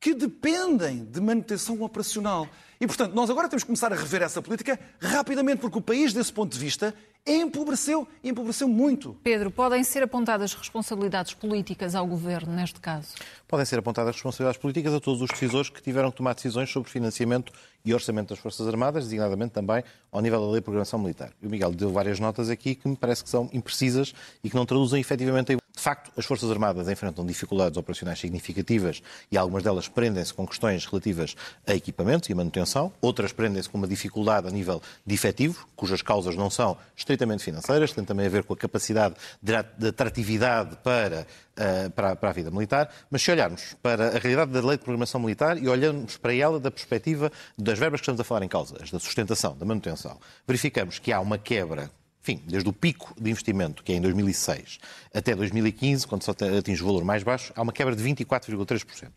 que 0.00 0.14
dependem 0.14 1.04
de 1.04 1.20
manutenção 1.20 1.80
operacional. 1.82 2.48
E, 2.80 2.86
portanto, 2.86 3.12
nós 3.12 3.28
agora 3.28 3.48
temos 3.48 3.64
que 3.64 3.66
começar 3.66 3.92
a 3.92 3.96
rever 3.96 4.22
essa 4.22 4.40
política 4.40 4.78
rapidamente, 5.00 5.60
porque 5.60 5.78
o 5.78 5.82
país, 5.82 6.12
desse 6.12 6.32
ponto 6.32 6.52
de 6.52 6.58
vista, 6.58 6.94
empobreceu, 7.26 8.06
e 8.22 8.30
empobreceu 8.30 8.68
muito. 8.68 9.16
Pedro, 9.22 9.50
podem 9.50 9.82
ser 9.82 10.02
apontadas 10.02 10.54
responsabilidades 10.54 11.34
políticas 11.34 11.94
ao 11.94 12.06
governo 12.06 12.52
neste 12.54 12.80
caso? 12.80 13.08
Podem 13.46 13.66
ser 13.66 13.78
apontadas 13.78 14.14
responsabilidades 14.14 14.60
políticas 14.60 14.94
a 14.94 15.00
todos 15.00 15.20
os 15.20 15.28
decisores 15.28 15.68
que 15.68 15.82
tiveram 15.82 16.10
que 16.10 16.16
tomar 16.16 16.34
decisões 16.34 16.70
sobre 16.70 16.90
financiamento 16.90 17.52
e 17.84 17.92
orçamento 17.92 18.28
das 18.28 18.38
Forças 18.38 18.66
Armadas, 18.66 19.04
designadamente 19.04 19.52
também 19.52 19.82
ao 20.10 20.20
nível 20.20 20.40
da 20.40 20.46
Lei 20.46 20.60
de 20.60 20.64
Programação 20.64 20.98
Militar. 20.98 21.32
E 21.42 21.46
o 21.46 21.50
Miguel 21.50 21.72
deu 21.72 21.90
várias 21.90 22.20
notas 22.20 22.48
aqui 22.48 22.74
que 22.74 22.88
me 22.88 22.96
parece 22.96 23.24
que 23.24 23.30
são 23.30 23.48
imprecisas 23.52 24.14
e 24.42 24.48
que 24.48 24.56
não 24.56 24.64
traduzem 24.64 25.00
efetivamente 25.00 25.52
a 25.52 25.54
de 25.78 25.84
facto, 25.84 26.10
as 26.16 26.26
Forças 26.26 26.50
Armadas 26.50 26.88
enfrentam 26.88 27.24
dificuldades 27.24 27.78
operacionais 27.78 28.18
significativas 28.18 29.00
e 29.30 29.38
algumas 29.38 29.62
delas 29.62 29.86
prendem-se 29.86 30.34
com 30.34 30.44
questões 30.44 30.84
relativas 30.84 31.36
a 31.64 31.72
equipamentos 31.72 32.28
e 32.28 32.32
a 32.32 32.34
manutenção, 32.34 32.92
outras 33.00 33.32
prendem-se 33.32 33.68
com 33.68 33.78
uma 33.78 33.86
dificuldade 33.86 34.48
a 34.48 34.50
nível 34.50 34.82
de 35.06 35.14
efetivo, 35.14 35.68
cujas 35.76 36.02
causas 36.02 36.34
não 36.34 36.50
são 36.50 36.76
estritamente 36.96 37.44
financeiras, 37.44 37.92
têm 37.92 38.04
também 38.04 38.26
a 38.26 38.28
ver 38.28 38.42
com 38.42 38.54
a 38.54 38.56
capacidade 38.56 39.14
de 39.40 39.54
atratividade 39.86 40.76
para, 40.82 41.24
uh, 41.56 41.90
para, 41.92 42.16
para 42.16 42.30
a 42.30 42.32
vida 42.32 42.50
militar. 42.50 42.92
Mas 43.08 43.22
se 43.22 43.30
olharmos 43.30 43.76
para 43.80 44.16
a 44.16 44.18
realidade 44.18 44.50
da 44.50 44.60
Lei 44.60 44.78
de 44.78 44.82
Programação 44.82 45.20
Militar 45.20 45.62
e 45.62 45.68
olharmos 45.68 46.16
para 46.16 46.34
ela 46.34 46.58
da 46.58 46.72
perspectiva 46.72 47.30
das 47.56 47.78
verbas 47.78 48.00
que 48.00 48.02
estamos 48.02 48.20
a 48.20 48.24
falar 48.24 48.42
em 48.42 48.48
causa, 48.48 48.74
da 48.74 48.98
sustentação, 48.98 49.56
da 49.56 49.64
manutenção, 49.64 50.18
verificamos 50.44 50.98
que 50.98 51.12
há 51.12 51.20
uma 51.20 51.38
quebra 51.38 51.88
enfim, 52.22 52.42
desde 52.46 52.68
o 52.68 52.72
pico 52.72 53.14
de 53.20 53.30
investimento, 53.30 53.82
que 53.82 53.92
é 53.92 53.96
em 53.96 54.00
2006, 54.00 54.78
até 55.14 55.34
2015, 55.34 56.06
quando 56.06 56.22
se 56.22 56.30
atinge 56.30 56.82
o 56.82 56.86
valor 56.86 57.04
mais 57.04 57.22
baixo, 57.22 57.52
há 57.56 57.62
uma 57.62 57.72
quebra 57.72 57.96
de 57.96 58.02
24,3%. 58.02 59.08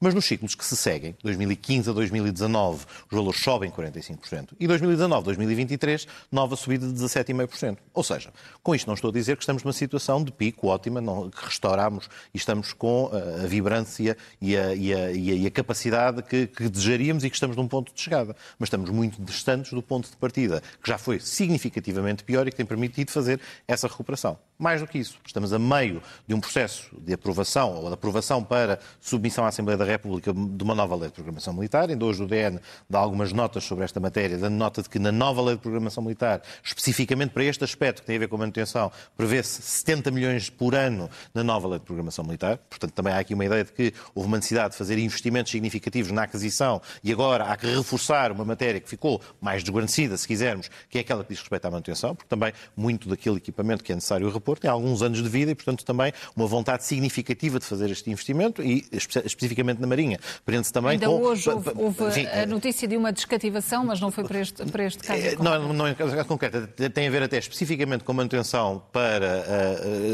Mas 0.00 0.14
nos 0.14 0.24
ciclos 0.24 0.54
que 0.54 0.64
se 0.64 0.76
seguem, 0.76 1.16
2015 1.22 1.90
a 1.90 1.92
2019, 1.92 2.84
os 3.10 3.16
valores 3.16 3.40
sobem 3.40 3.70
45%. 3.70 4.50
E 4.58 4.66
2019 4.66 5.20
a 5.20 5.24
2023, 5.24 6.06
nova 6.30 6.56
subida 6.56 6.86
de 6.86 6.94
17,5%. 6.94 7.78
Ou 7.92 8.02
seja, 8.02 8.32
com 8.62 8.74
isto 8.74 8.86
não 8.86 8.94
estou 8.94 9.10
a 9.10 9.12
dizer 9.12 9.36
que 9.36 9.42
estamos 9.42 9.62
numa 9.62 9.72
situação 9.72 10.22
de 10.22 10.32
pico 10.32 10.68
ótima, 10.68 11.00
não, 11.00 11.30
que 11.30 11.44
restauramos 11.44 12.08
e 12.34 12.38
estamos 12.38 12.72
com 12.72 13.10
a, 13.12 13.44
a 13.44 13.46
vibrância 13.46 14.16
e 14.40 14.56
a, 14.56 14.74
e, 14.74 14.94
a, 14.94 15.12
e 15.12 15.46
a, 15.46 15.50
capacidade 15.50 16.22
que, 16.22 16.46
que 16.46 16.68
desejaríamos 16.68 17.24
e 17.24 17.30
que 17.30 17.36
estamos 17.36 17.56
num 17.56 17.68
ponto 17.68 17.92
de 17.92 18.00
chegada. 18.00 18.36
Mas 18.58 18.68
estamos 18.68 18.90
muito 18.90 19.22
distantes 19.22 19.72
do 19.72 19.82
ponto 19.82 20.10
de 20.10 20.16
partida, 20.16 20.62
que 20.82 20.88
já 20.88 20.98
foi 20.98 21.18
significativamente 21.20 22.24
pior 22.24 22.46
e 22.46 22.50
que 22.50 22.56
tem 22.56 22.66
permitido 22.66 23.10
fazer 23.10 23.40
essa 23.66 23.88
recuperação. 23.88 24.38
Mais 24.58 24.80
do 24.80 24.86
que 24.86 24.98
isso, 24.98 25.18
estamos 25.26 25.52
a 25.52 25.58
meio 25.58 26.02
de 26.26 26.34
um 26.34 26.40
processo 26.40 26.88
de 26.98 27.12
aprovação 27.12 27.74
ou 27.74 27.88
de 27.88 27.94
aprovação 27.94 28.42
para 28.42 28.78
submissão 29.00 29.44
à 29.44 29.48
Assembleia 29.48 29.65
da 29.74 29.84
República 29.84 30.32
de 30.32 30.62
uma 30.62 30.74
nova 30.74 30.94
lei 30.94 31.08
de 31.08 31.14
programação 31.14 31.54
militar. 31.54 31.88
Ainda 31.88 32.04
hoje 32.04 32.22
o 32.22 32.26
DN 32.26 32.60
dá 32.88 32.98
algumas 32.98 33.32
notas 33.32 33.64
sobre 33.64 33.84
esta 33.84 33.98
matéria, 33.98 34.36
dando 34.36 34.54
nota 34.54 34.82
de 34.82 34.88
que 34.90 34.98
na 34.98 35.10
nova 35.10 35.40
lei 35.40 35.54
de 35.54 35.62
programação 35.62 36.02
militar, 36.02 36.42
especificamente 36.62 37.30
para 37.30 37.44
este 37.44 37.64
aspecto 37.64 38.02
que 38.02 38.06
tem 38.06 38.16
a 38.16 38.18
ver 38.18 38.28
com 38.28 38.36
a 38.36 38.40
manutenção, 38.40 38.92
prevê-se 39.16 39.62
70 39.62 40.10
milhões 40.10 40.50
por 40.50 40.74
ano 40.74 41.08
na 41.32 41.42
nova 41.42 41.66
lei 41.66 41.78
de 41.78 41.86
programação 41.86 42.24
militar. 42.24 42.58
Portanto, 42.68 42.92
também 42.92 43.14
há 43.14 43.18
aqui 43.18 43.32
uma 43.32 43.44
ideia 43.44 43.64
de 43.64 43.72
que 43.72 43.94
houve 44.14 44.28
uma 44.28 44.36
necessidade 44.36 44.72
de 44.72 44.76
fazer 44.76 44.98
investimentos 44.98 45.50
significativos 45.50 46.12
na 46.12 46.24
aquisição 46.24 46.82
e 47.02 47.10
agora 47.10 47.44
há 47.44 47.56
que 47.56 47.66
reforçar 47.66 48.30
uma 48.30 48.44
matéria 48.44 48.78
que 48.78 48.88
ficou 48.88 49.20
mais 49.40 49.62
desguarnecida, 49.62 50.16
se 50.16 50.28
quisermos, 50.28 50.70
que 50.90 50.98
é 50.98 51.00
aquela 51.00 51.24
que 51.24 51.30
diz 51.30 51.40
respeito 51.40 51.64
à 51.64 51.70
manutenção, 51.70 52.14
porque 52.14 52.28
também 52.28 52.52
muito 52.76 53.08
daquele 53.08 53.36
equipamento 53.36 53.82
que 53.82 53.92
é 53.92 53.94
necessário 53.94 54.30
repor 54.30 54.58
tem 54.58 54.70
alguns 54.70 55.02
anos 55.02 55.22
de 55.22 55.28
vida 55.28 55.50
e, 55.50 55.54
portanto, 55.54 55.84
também 55.84 56.12
uma 56.34 56.46
vontade 56.46 56.84
significativa 56.84 57.58
de 57.58 57.64
fazer 57.64 57.90
este 57.90 58.10
investimento 58.10 58.62
e, 58.62 58.84
especificamente 58.92 59.45
na 59.78 59.86
Marinha. 59.86 60.18
Prende-se 60.44 60.72
também 60.72 60.92
Ainda 60.92 61.06
com... 61.06 61.20
hoje 61.22 61.50
houve, 61.50 61.70
houve 61.74 62.04
enfim, 62.04 62.26
a 62.26 62.46
notícia 62.46 62.86
de 62.86 62.96
uma 62.96 63.12
descativação, 63.12 63.84
mas 63.84 64.00
não 64.00 64.10
foi 64.10 64.24
para 64.24 64.40
este, 64.40 64.64
para 64.66 64.84
este 64.84 65.02
caso 65.02 65.22
é, 65.22 65.36
Não, 65.36 65.72
não 65.72 65.86
é 65.86 65.94
caso 65.94 66.24
concreto. 66.24 66.66
Tem 66.90 67.08
a 67.08 67.10
ver 67.10 67.22
até 67.22 67.38
especificamente 67.38 68.04
com 68.04 68.12
manutenção 68.12 68.82
para, 68.92 69.44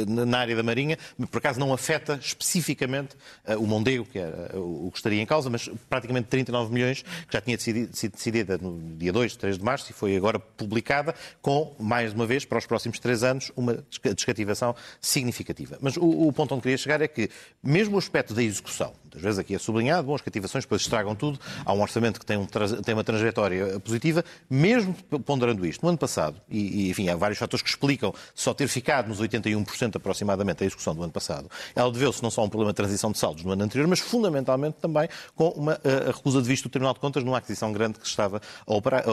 uh, 0.07 0.27
na 0.27 0.39
área 0.39 0.57
da 0.57 0.63
Marinha. 0.63 0.99
Por 1.31 1.39
acaso 1.39 1.59
não 1.59 1.73
afeta 1.73 2.19
especificamente 2.21 3.17
uh, 3.47 3.59
o 3.59 3.67
Mondego, 3.67 4.05
que 4.05 4.19
era 4.19 4.59
o 4.59 4.91
que 4.91 4.99
estaria 4.99 5.21
em 5.21 5.27
causa, 5.27 5.49
mas 5.51 5.69
praticamente 5.89 6.29
39 6.29 6.73
milhões, 6.73 7.03
que 7.03 7.33
já 7.33 7.41
tinha 7.41 7.59
sido 7.59 7.89
decidida 7.89 8.59
no 8.59 8.79
dia 8.97 9.13
2, 9.13 9.37
3 9.37 9.59
de 9.59 9.65
março 9.65 9.91
e 9.91 9.95
foi 9.95 10.17
agora 10.17 10.39
publicada, 10.39 11.15
com, 11.41 11.75
mais 11.79 12.13
uma 12.13 12.27
vez, 12.27 12.45
para 12.45 12.59
os 12.59 12.67
próximos 12.67 12.99
três 12.99 13.23
anos, 13.23 13.51
uma 13.57 13.85
descativação 14.15 14.75
significativa. 15.01 15.79
Mas 15.81 15.97
o, 15.97 16.29
o 16.29 16.33
ponto 16.33 16.55
onde 16.55 16.63
queria 16.63 16.79
chegar 16.79 17.01
é 17.01 17.09
que, 17.09 17.31
mesmo 17.63 17.97
o 17.97 17.99
aspecto 17.99 18.35
da 18.35 18.43
execução, 18.43 18.93
muitas 19.23 19.37
vezes 19.37 19.39
aqui 19.39 19.55
é 19.55 19.59
sublinhado, 19.59 20.07
bom, 20.07 20.15
as 20.15 20.21
cativações 20.21 20.65
depois 20.65 20.83
estragam 20.83 21.15
tudo, 21.15 21.39
há 21.65 21.73
um 21.73 21.81
orçamento 21.81 22.19
que 22.19 22.27
tem, 22.27 22.37
um, 22.37 22.47
tem 22.47 22.95
uma 22.95 23.05
trajetória 23.05 23.79
positiva, 23.81 24.25
mesmo 24.51 24.95
ponderando 25.25 25.65
isto. 25.65 25.83
No 25.83 25.89
ano 25.89 25.99
passado, 25.99 26.37
e, 26.51 26.87
e, 26.87 26.91
enfim, 26.91 27.09
há 27.09 27.17
vários 27.17 27.39
fatores 27.39 27.63
que 27.63 27.69
explicam 27.69 28.13
só 28.35 28.53
ter 28.53 28.69
ficado 28.69 29.09
nos 29.09 29.21
81% 29.21 29.97
aproximadamente 29.97 30.63
a 30.63 30.67
execução 30.67 30.95
do 30.95 31.03
ano 31.03 31.13
passado, 31.13 31.49
ela 31.75 31.91
deveu-se 31.91 32.23
não 32.23 32.31
só 32.31 32.43
a 32.43 32.45
um 32.45 32.49
problema 32.49 32.73
de 32.73 32.77
transição 32.77 33.13
de 33.13 33.19
saldos 33.19 33.45
no 33.45 33.53
ano 33.53 33.63
anterior, 33.63 33.87
mas 33.87 34.01
fundamentalmente 34.01 34.77
também 34.81 35.09
com 35.35 35.49
uma 35.51 35.81
a, 35.85 36.11
a 36.11 36.13
recusa 36.13 36.43
de 36.43 36.49
visto 36.49 36.65
do 36.65 36.71
Tribunal 36.71 36.95
de 36.95 37.01
Contas 37.01 37.23
numa 37.23 37.39
aquisição 37.39 37.73
grande 37.73 37.99
que 37.99 38.07
estava, 38.07 38.41
a 38.67 38.75
operar, 38.75 39.05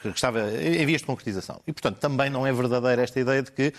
que 0.00 0.08
estava 0.08 0.40
em 0.52 0.84
vias 0.86 1.00
de 1.00 1.06
concretização. 1.06 1.60
E, 1.66 1.72
portanto, 1.72 1.98
também 1.98 2.30
não 2.30 2.46
é 2.46 2.52
verdadeira 2.52 3.02
esta 3.02 3.20
ideia 3.20 3.42
de 3.42 3.52
que, 3.52 3.72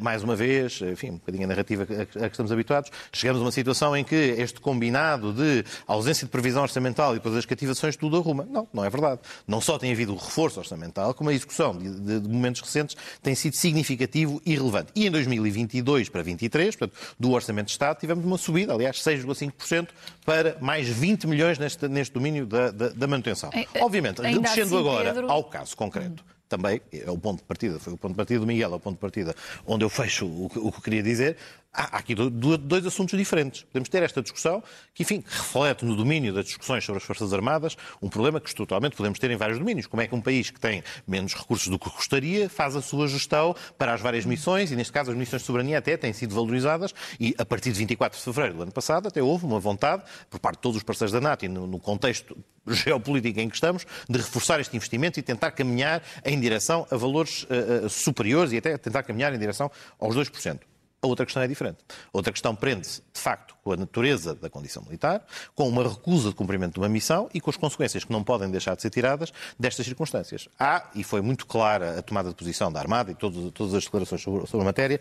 mais 0.00 0.22
uma 0.22 0.34
vez, 0.34 0.80
enfim, 0.82 1.10
um 1.10 1.14
bocadinho 1.14 1.44
a 1.44 1.46
narrativa 1.46 1.82
a 1.82 2.06
que 2.06 2.26
estamos 2.26 2.52
habituados, 2.52 2.90
chegamos 3.12 3.40
a 3.40 3.44
uma 3.44 3.52
situação 3.52 3.96
em 3.96 4.04
que 4.04 4.14
este 4.14 4.60
combinado 4.60 5.19
de 5.20 5.64
ausência 5.86 6.24
de 6.24 6.30
previsão 6.30 6.62
orçamental 6.62 7.12
e 7.12 7.14
depois 7.14 7.36
as 7.36 7.46
cativações 7.46 7.96
tudo 7.96 8.16
arruma. 8.16 8.46
Não, 8.50 8.66
não 8.72 8.84
é 8.84 8.90
verdade. 8.90 9.20
Não 9.46 9.60
só 9.60 9.78
tem 9.78 9.92
havido 9.92 10.12
o 10.12 10.16
reforço 10.16 10.58
orçamental, 10.58 11.14
como 11.14 11.30
a 11.30 11.34
execução 11.34 11.76
de, 11.76 11.90
de, 12.00 12.20
de 12.20 12.28
momentos 12.28 12.60
recentes 12.60 12.96
tem 13.22 13.34
sido 13.34 13.54
significativo 13.54 14.40
e 14.44 14.54
relevante. 14.54 14.92
E 14.94 15.06
em 15.06 15.10
2022 15.10 16.08
para 16.08 16.22
2023, 16.22 16.76
portanto, 16.76 16.98
do 17.18 17.30
Orçamento 17.32 17.66
de 17.66 17.72
Estado, 17.72 17.98
tivemos 17.98 18.24
uma 18.24 18.38
subida, 18.38 18.72
aliás, 18.72 18.96
6,5% 18.96 19.88
para 20.24 20.56
mais 20.60 20.88
20 20.88 21.26
milhões 21.26 21.58
neste, 21.58 21.88
neste 21.88 22.12
domínio 22.14 22.46
da, 22.46 22.70
da, 22.70 22.88
da 22.88 23.06
manutenção. 23.06 23.50
Obviamente, 23.80 24.20
descendo 24.20 24.76
assim, 24.76 24.78
agora 24.78 25.14
Pedro... 25.14 25.30
ao 25.30 25.44
caso 25.44 25.76
concreto 25.76 26.24
também 26.50 26.80
é 26.92 27.08
o 27.08 27.16
ponto 27.16 27.38
de 27.38 27.44
partida, 27.44 27.78
foi 27.78 27.92
o 27.92 27.96
ponto 27.96 28.10
de 28.10 28.16
partida 28.16 28.40
do 28.40 28.46
Miguel, 28.46 28.72
é 28.72 28.74
o 28.74 28.80
ponto 28.80 28.96
de 28.96 29.00
partida 29.00 29.34
onde 29.64 29.84
eu 29.84 29.88
fecho 29.88 30.26
o, 30.26 30.46
o 30.46 30.72
que 30.72 30.82
queria 30.82 31.02
dizer. 31.02 31.36
Há 31.72 31.98
aqui 31.98 32.16
dois 32.16 32.84
assuntos 32.84 33.16
diferentes. 33.16 33.62
Podemos 33.62 33.88
ter 33.88 34.02
esta 34.02 34.20
discussão 34.20 34.60
que, 34.92 35.04
enfim, 35.04 35.22
reflete 35.24 35.84
no 35.84 35.94
domínio 35.94 36.34
das 36.34 36.46
discussões 36.46 36.84
sobre 36.84 36.98
as 36.98 37.04
Forças 37.04 37.32
Armadas 37.32 37.76
um 38.02 38.08
problema 38.08 38.40
que 38.40 38.48
estruturalmente 38.48 38.96
podemos 38.96 39.20
ter 39.20 39.30
em 39.30 39.36
vários 39.36 39.56
domínios. 39.56 39.86
Como 39.86 40.02
é 40.02 40.08
que 40.08 40.14
um 40.14 40.20
país 40.20 40.50
que 40.50 40.58
tem 40.58 40.82
menos 41.06 41.32
recursos 41.32 41.68
do 41.68 41.78
que 41.78 41.88
gostaria 41.88 42.48
faz 42.50 42.74
a 42.74 42.82
sua 42.82 43.06
gestão 43.06 43.54
para 43.78 43.94
as 43.94 44.00
várias 44.00 44.24
missões, 44.24 44.72
e 44.72 44.76
neste 44.76 44.92
caso 44.92 45.12
as 45.12 45.16
missões 45.16 45.42
de 45.42 45.46
soberania 45.46 45.78
até 45.78 45.96
têm 45.96 46.12
sido 46.12 46.34
valorizadas, 46.34 46.92
e 47.20 47.36
a 47.38 47.46
partir 47.46 47.70
de 47.70 47.78
24 47.78 48.18
de 48.18 48.24
fevereiro 48.24 48.56
do 48.56 48.62
ano 48.64 48.72
passado 48.72 49.06
até 49.06 49.22
houve 49.22 49.46
uma 49.46 49.60
vontade, 49.60 50.02
por 50.28 50.40
parte 50.40 50.56
de 50.56 50.62
todos 50.62 50.76
os 50.76 50.82
parceiros 50.82 51.12
da 51.12 51.20
NATO 51.20 51.44
e 51.44 51.48
no, 51.48 51.78
contexto 51.78 52.36
geopolítico 52.66 53.38
em 53.38 53.48
que 53.48 53.54
estamos, 53.54 53.86
de 54.08 54.18
reforçar 54.18 54.58
este 54.58 54.76
investimento 54.76 55.20
e 55.20 55.22
tentar 55.22 55.52
caminhar 55.52 56.02
em 56.24 56.38
direção 56.40 56.84
a 56.90 56.96
valores 56.96 57.44
uh, 57.44 57.88
superiores 57.88 58.52
e 58.52 58.56
até 58.56 58.76
tentar 58.76 59.04
caminhar 59.04 59.32
em 59.32 59.38
direção 59.38 59.70
aos 60.00 60.16
2%. 60.16 60.69
A 61.02 61.06
outra 61.06 61.24
questão 61.24 61.42
é 61.42 61.48
diferente. 61.48 61.78
A 61.88 61.94
outra 62.12 62.30
questão 62.30 62.54
prende-se, 62.54 63.02
de 63.12 63.20
facto, 63.20 63.56
com 63.62 63.72
a 63.72 63.76
natureza 63.76 64.34
da 64.34 64.50
condição 64.50 64.82
militar, 64.82 65.24
com 65.54 65.66
uma 65.66 65.82
recusa 65.82 66.28
de 66.28 66.34
cumprimento 66.34 66.74
de 66.74 66.80
uma 66.80 66.88
missão 66.90 67.28
e 67.32 67.40
com 67.40 67.48
as 67.48 67.56
consequências 67.56 68.04
que 68.04 68.12
não 68.12 68.22
podem 68.22 68.50
deixar 68.50 68.76
de 68.76 68.82
ser 68.82 68.90
tiradas 68.90 69.32
destas 69.58 69.86
circunstâncias. 69.86 70.48
Há, 70.58 70.90
e 70.94 71.02
foi 71.02 71.22
muito 71.22 71.46
clara 71.46 71.98
a 71.98 72.02
tomada 72.02 72.28
de 72.28 72.34
posição 72.34 72.70
da 72.70 72.80
Armada 72.80 73.10
e 73.10 73.14
todas, 73.14 73.74
as 73.74 73.84
declarações 73.84 74.20
sobre, 74.20 74.46
sobre 74.46 74.60
a 74.60 74.64
matéria, 74.64 75.00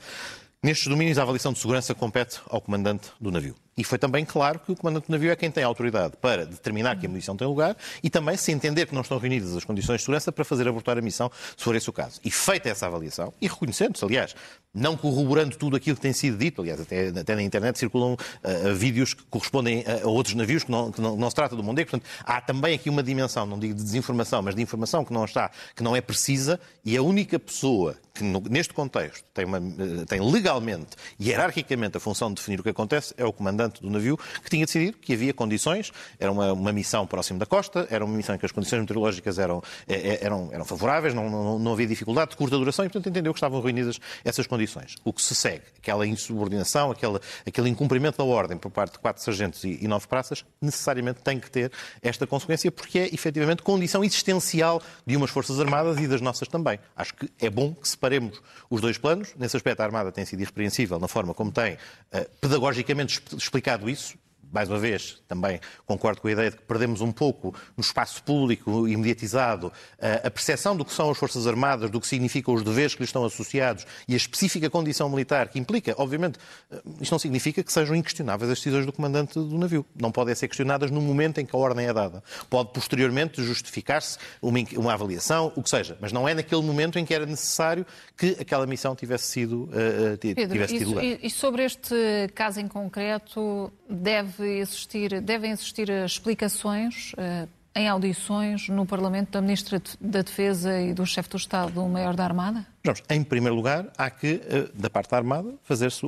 nestes 0.63 0.87
domínios 0.87 1.17
a 1.17 1.23
avaliação 1.23 1.51
de 1.51 1.59
segurança 1.59 1.93
compete 1.93 2.39
ao 2.49 2.61
comandante 2.61 3.09
do 3.19 3.29
navio. 3.29 3.55
E 3.79 3.83
foi 3.85 3.97
também 3.97 4.25
claro 4.25 4.59
que 4.59 4.73
o 4.73 4.75
comandante 4.75 5.07
do 5.07 5.11
navio 5.11 5.31
é 5.31 5.37
quem 5.37 5.49
tem 5.49 5.63
autoridade 5.63 6.17
para 6.19 6.45
determinar 6.45 6.97
que 6.97 7.05
a 7.05 7.09
missão 7.09 7.37
tem 7.37 7.47
lugar 7.47 7.77
e 8.03 8.09
também 8.09 8.35
se 8.35 8.51
entender 8.51 8.85
que 8.85 8.93
não 8.93 9.01
estão 9.01 9.17
reunidas 9.17 9.55
as 9.55 9.63
condições 9.63 9.99
de 9.99 10.01
segurança 10.01 10.33
para 10.33 10.43
fazer 10.43 10.67
abortar 10.67 10.97
a 10.97 11.01
missão, 11.01 11.31
se 11.55 11.63
for 11.63 11.73
esse 11.77 11.89
o 11.89 11.93
caso. 11.93 12.19
E 12.25 12.29
feita 12.29 12.67
essa 12.67 12.87
avaliação, 12.87 13.33
e 13.39 13.47
reconhecendo-se, 13.47 14.03
aliás, 14.03 14.35
não 14.73 14.97
corroborando 14.97 15.55
tudo 15.55 15.77
aquilo 15.77 15.95
que 15.95 16.01
tem 16.01 16.11
sido 16.11 16.37
dito, 16.37 16.61
aliás, 16.61 16.81
até, 16.81 17.07
até 17.07 17.35
na 17.35 17.41
internet 17.41 17.79
circulam 17.79 18.13
uh, 18.15 18.75
vídeos 18.75 19.13
que 19.13 19.23
correspondem 19.29 19.85
a, 19.87 20.03
a, 20.03 20.09
outros 20.09 20.35
navios 20.35 20.65
que 20.65 20.71
não, 20.71 20.91
que 20.91 20.99
não, 20.99 21.15
não 21.15 21.29
se 21.29 21.35
trata 21.35 21.55
do 21.55 21.63
Mondego, 21.63 21.89
portanto, 21.89 22.09
há 22.25 22.41
também 22.41 22.75
aqui 22.75 22.89
uma 22.89 23.01
dimensão, 23.01 23.45
não 23.45 23.57
digo 23.57 23.73
de 23.73 23.81
desinformação, 23.81 24.41
mas 24.41 24.55
de 24.55 24.61
informação 24.61 25.05
que 25.05 25.13
não 25.13 25.23
está, 25.23 25.49
que 25.73 25.81
não 25.81 25.95
é 25.95 26.01
precisa, 26.01 26.59
e 26.83 26.97
a 26.97 27.01
única 27.01 27.39
pessoa 27.39 27.95
que 28.13 28.23
neste 28.49 28.73
contexto 28.73 29.23
tem, 29.33 29.45
uma, 29.45 29.57
eh, 29.57 30.05
tem 30.05 30.19
legalmente 30.19 30.89
e 31.17 31.29
hierarquicamente 31.29 31.95
a 31.95 31.99
função 31.99 32.27
de 32.29 32.35
definir 32.35 32.59
o 32.59 32.63
que 32.63 32.69
acontece 32.69 33.13
é 33.17 33.23
o 33.23 33.31
comandante 33.31 33.68
do 33.69 33.89
navio, 33.89 34.17
que 34.43 34.49
tinha 34.49 34.65
decidido 34.65 34.97
que 34.97 35.13
havia 35.13 35.33
condições, 35.33 35.91
era 36.19 36.31
uma, 36.31 36.53
uma 36.53 36.71
missão 36.73 37.05
próximo 37.05 37.39
da 37.39 37.45
costa, 37.45 37.87
era 37.89 38.03
uma 38.03 38.15
missão 38.15 38.35
em 38.35 38.37
que 38.37 38.45
as 38.45 38.51
condições 38.51 38.79
meteorológicas 38.81 39.39
eram, 39.39 39.61
eh, 39.87 39.93
eh, 39.93 40.19
eram, 40.21 40.49
eram 40.51 40.65
favoráveis, 40.65 41.13
não, 41.13 41.29
não, 41.29 41.59
não 41.59 41.73
havia 41.73 41.87
dificuldade 41.87 42.31
de 42.31 42.37
curta 42.37 42.57
duração 42.57 42.85
e, 42.85 42.89
portanto, 42.89 43.09
entendeu 43.09 43.33
que 43.33 43.37
estavam 43.37 43.61
reunidas 43.61 43.99
essas 44.23 44.47
condições. 44.47 44.95
O 45.03 45.13
que 45.13 45.21
se 45.21 45.35
segue, 45.35 45.63
aquela 45.77 46.05
insubordinação, 46.05 46.91
aquele, 46.91 47.19
aquele 47.45 47.69
incumprimento 47.69 48.17
da 48.17 48.23
ordem 48.23 48.57
por 48.57 48.71
parte 48.71 48.93
de 48.93 48.99
quatro 48.99 49.23
sargentos 49.23 49.63
e, 49.63 49.79
e 49.81 49.87
nove 49.87 50.07
praças, 50.07 50.43
necessariamente 50.61 51.21
tem 51.21 51.39
que 51.39 51.49
ter 51.49 51.71
esta 52.01 52.25
consequência, 52.25 52.71
porque 52.71 52.99
é, 52.99 53.13
efetivamente, 53.13 53.61
condição 53.61 54.03
existencial 54.03 54.81
de 55.05 55.15
umas 55.15 55.29
Forças 55.29 55.59
Armadas 55.59 55.97
e 55.99 56.07
das 56.07 56.21
nossas 56.21 56.47
também. 56.47 56.79
Acho 56.95 57.13
que 57.13 57.29
é 57.39 57.49
bom 57.49 57.73
que 57.73 57.87
separemos 57.87 58.41
os 58.69 58.81
dois 58.81 58.97
planos. 58.97 59.29
Nesse 59.37 59.55
aspecto, 59.55 59.81
a 59.81 59.85
Armada 59.85 60.11
tem 60.11 60.25
sido 60.25 60.41
irrepreensível 60.41 60.99
na 60.99 61.07
forma 61.07 61.33
como 61.33 61.51
tem 61.51 61.73
uh, 61.73 62.29
pedagogicamente 62.41 63.21
explicado 63.37 63.58
isso 63.89 64.17
mais 64.51 64.69
uma 64.69 64.79
vez, 64.79 65.21
também 65.27 65.59
concordo 65.85 66.21
com 66.21 66.27
a 66.27 66.31
ideia 66.31 66.49
de 66.49 66.57
que 66.57 66.63
perdemos 66.63 67.01
um 67.01 67.11
pouco 67.11 67.53
no 67.77 67.81
espaço 67.81 68.23
público 68.23 68.87
e 68.87 68.97
mediatizado 68.97 69.71
eh, 69.99 70.21
a 70.25 70.31
percepção 70.31 70.75
do 70.75 70.83
que 70.83 70.93
são 70.93 71.09
as 71.09 71.17
Forças 71.17 71.45
Armadas, 71.45 71.89
do 71.89 71.99
que 71.99 72.07
significam 72.07 72.53
os 72.53 72.63
deveres 72.63 72.95
que 72.95 73.01
lhes 73.01 73.09
estão 73.09 73.23
associados 73.23 73.85
e 74.07 74.13
a 74.13 74.17
específica 74.17 74.69
condição 74.69 75.09
militar 75.09 75.49
que 75.49 75.59
implica, 75.59 75.93
obviamente, 75.97 76.39
eh, 76.71 76.81
isto 76.99 77.11
não 77.11 77.19
significa 77.19 77.63
que 77.63 77.71
sejam 77.71 77.95
inquestionáveis 77.95 78.51
as 78.51 78.57
decisões 78.57 78.85
do 78.85 78.93
comandante 78.93 79.33
do 79.35 79.57
navio. 79.57 79.85
Não 79.95 80.11
podem 80.11 80.33
ser 80.33 80.47
questionadas 80.47 80.89
no 80.89 81.01
momento 81.01 81.39
em 81.39 81.45
que 81.45 81.55
a 81.55 81.59
ordem 81.59 81.87
é 81.87 81.93
dada. 81.93 82.23
Pode 82.49 82.71
posteriormente 82.73 83.43
justificar-se 83.43 84.17
uma, 84.41 84.59
uma, 84.77 84.93
avaliação, 84.93 85.53
o 85.55 85.61
que 85.61 85.69
seja, 85.69 85.97
mas 86.01 86.11
não 86.11 86.27
é 86.27 86.33
naquele 86.33 86.61
momento 86.61 86.97
em 86.97 87.05
que 87.05 87.13
era 87.13 87.25
necessário 87.25 87.85
que 88.17 88.37
aquela 88.39 88.65
missão 88.65 88.95
tivesse 88.95 89.27
sido 89.27 89.63
uh, 89.65 90.17
Pedro, 90.19 90.47
tivesse 90.53 90.77
tido 90.77 90.89
lugar. 90.89 91.03
E, 91.03 91.19
e 91.23 91.29
sobre 91.29 91.63
este 91.63 91.95
caso 92.33 92.59
em 92.59 92.67
concreto, 92.67 93.71
deve 93.89 94.38
deve 94.39 94.59
existir, 94.59 95.21
devem 95.21 95.51
existir 95.51 95.89
explicações 95.89 97.13
uh, 97.13 97.47
em 97.75 97.87
audições 97.87 98.67
no 98.67 98.85
Parlamento 98.85 99.31
da 99.31 99.41
Ministra 99.41 99.81
da 99.99 100.21
Defesa 100.21 100.79
e 100.79 100.93
do 100.93 101.05
Chefe 101.05 101.29
do 101.29 101.37
Estado-Maior 101.37 102.15
da 102.15 102.23
Armada? 102.23 102.65
Em 103.09 103.23
primeiro 103.23 103.55
lugar, 103.55 103.87
há 103.97 104.09
que, 104.09 104.41
eh, 104.49 104.67
da 104.73 104.89
parte 104.89 105.11
da 105.11 105.17
Armada, 105.17 105.53
fazer-se 105.63 106.01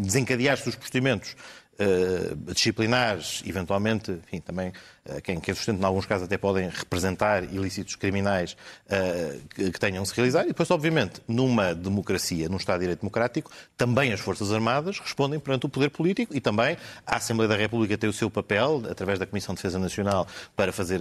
desencadear-se 0.00 0.68
os 0.68 0.74
procedimentos 0.74 1.36
uh, 1.78 2.52
disciplinares, 2.52 3.42
eventualmente, 3.46 4.10
enfim, 4.12 4.40
também 4.40 4.68
uh, 4.68 5.20
quem, 5.22 5.40
quem 5.40 5.54
sustenta, 5.54 5.80
em 5.80 5.84
alguns 5.84 6.06
casos, 6.06 6.24
até 6.24 6.38
podem 6.38 6.68
representar 6.68 7.44
ilícitos 7.44 7.96
criminais 7.96 8.56
uh, 8.86 9.40
que, 9.54 9.70
que, 9.70 9.80
tenham 9.80 10.04
se 10.04 10.14
realizar. 10.14 10.44
E 10.44 10.48
depois, 10.48 10.70
obviamente, 10.70 11.20
numa 11.26 11.74
democracia, 11.74 12.48
num 12.48 12.56
Estado 12.56 12.78
de 12.78 12.84
Direito 12.84 13.00
Democrático, 13.00 13.50
também 13.76 14.12
as 14.12 14.20
Forças 14.20 14.52
Armadas 14.52 14.98
respondem 14.98 15.38
perante 15.38 15.66
o 15.66 15.68
poder 15.68 15.90
político 15.90 16.34
e 16.36 16.40
também 16.40 16.76
a 17.06 17.16
Assembleia 17.16 17.48
da 17.48 17.56
República 17.56 17.96
tem 17.96 18.08
o 18.08 18.12
seu 18.12 18.30
papel, 18.30 18.82
através 18.90 19.18
da 19.18 19.26
Comissão 19.26 19.54
de 19.54 19.58
Defesa 19.58 19.78
Nacional, 19.78 20.26
para 20.56 20.72
fazer 20.72 21.00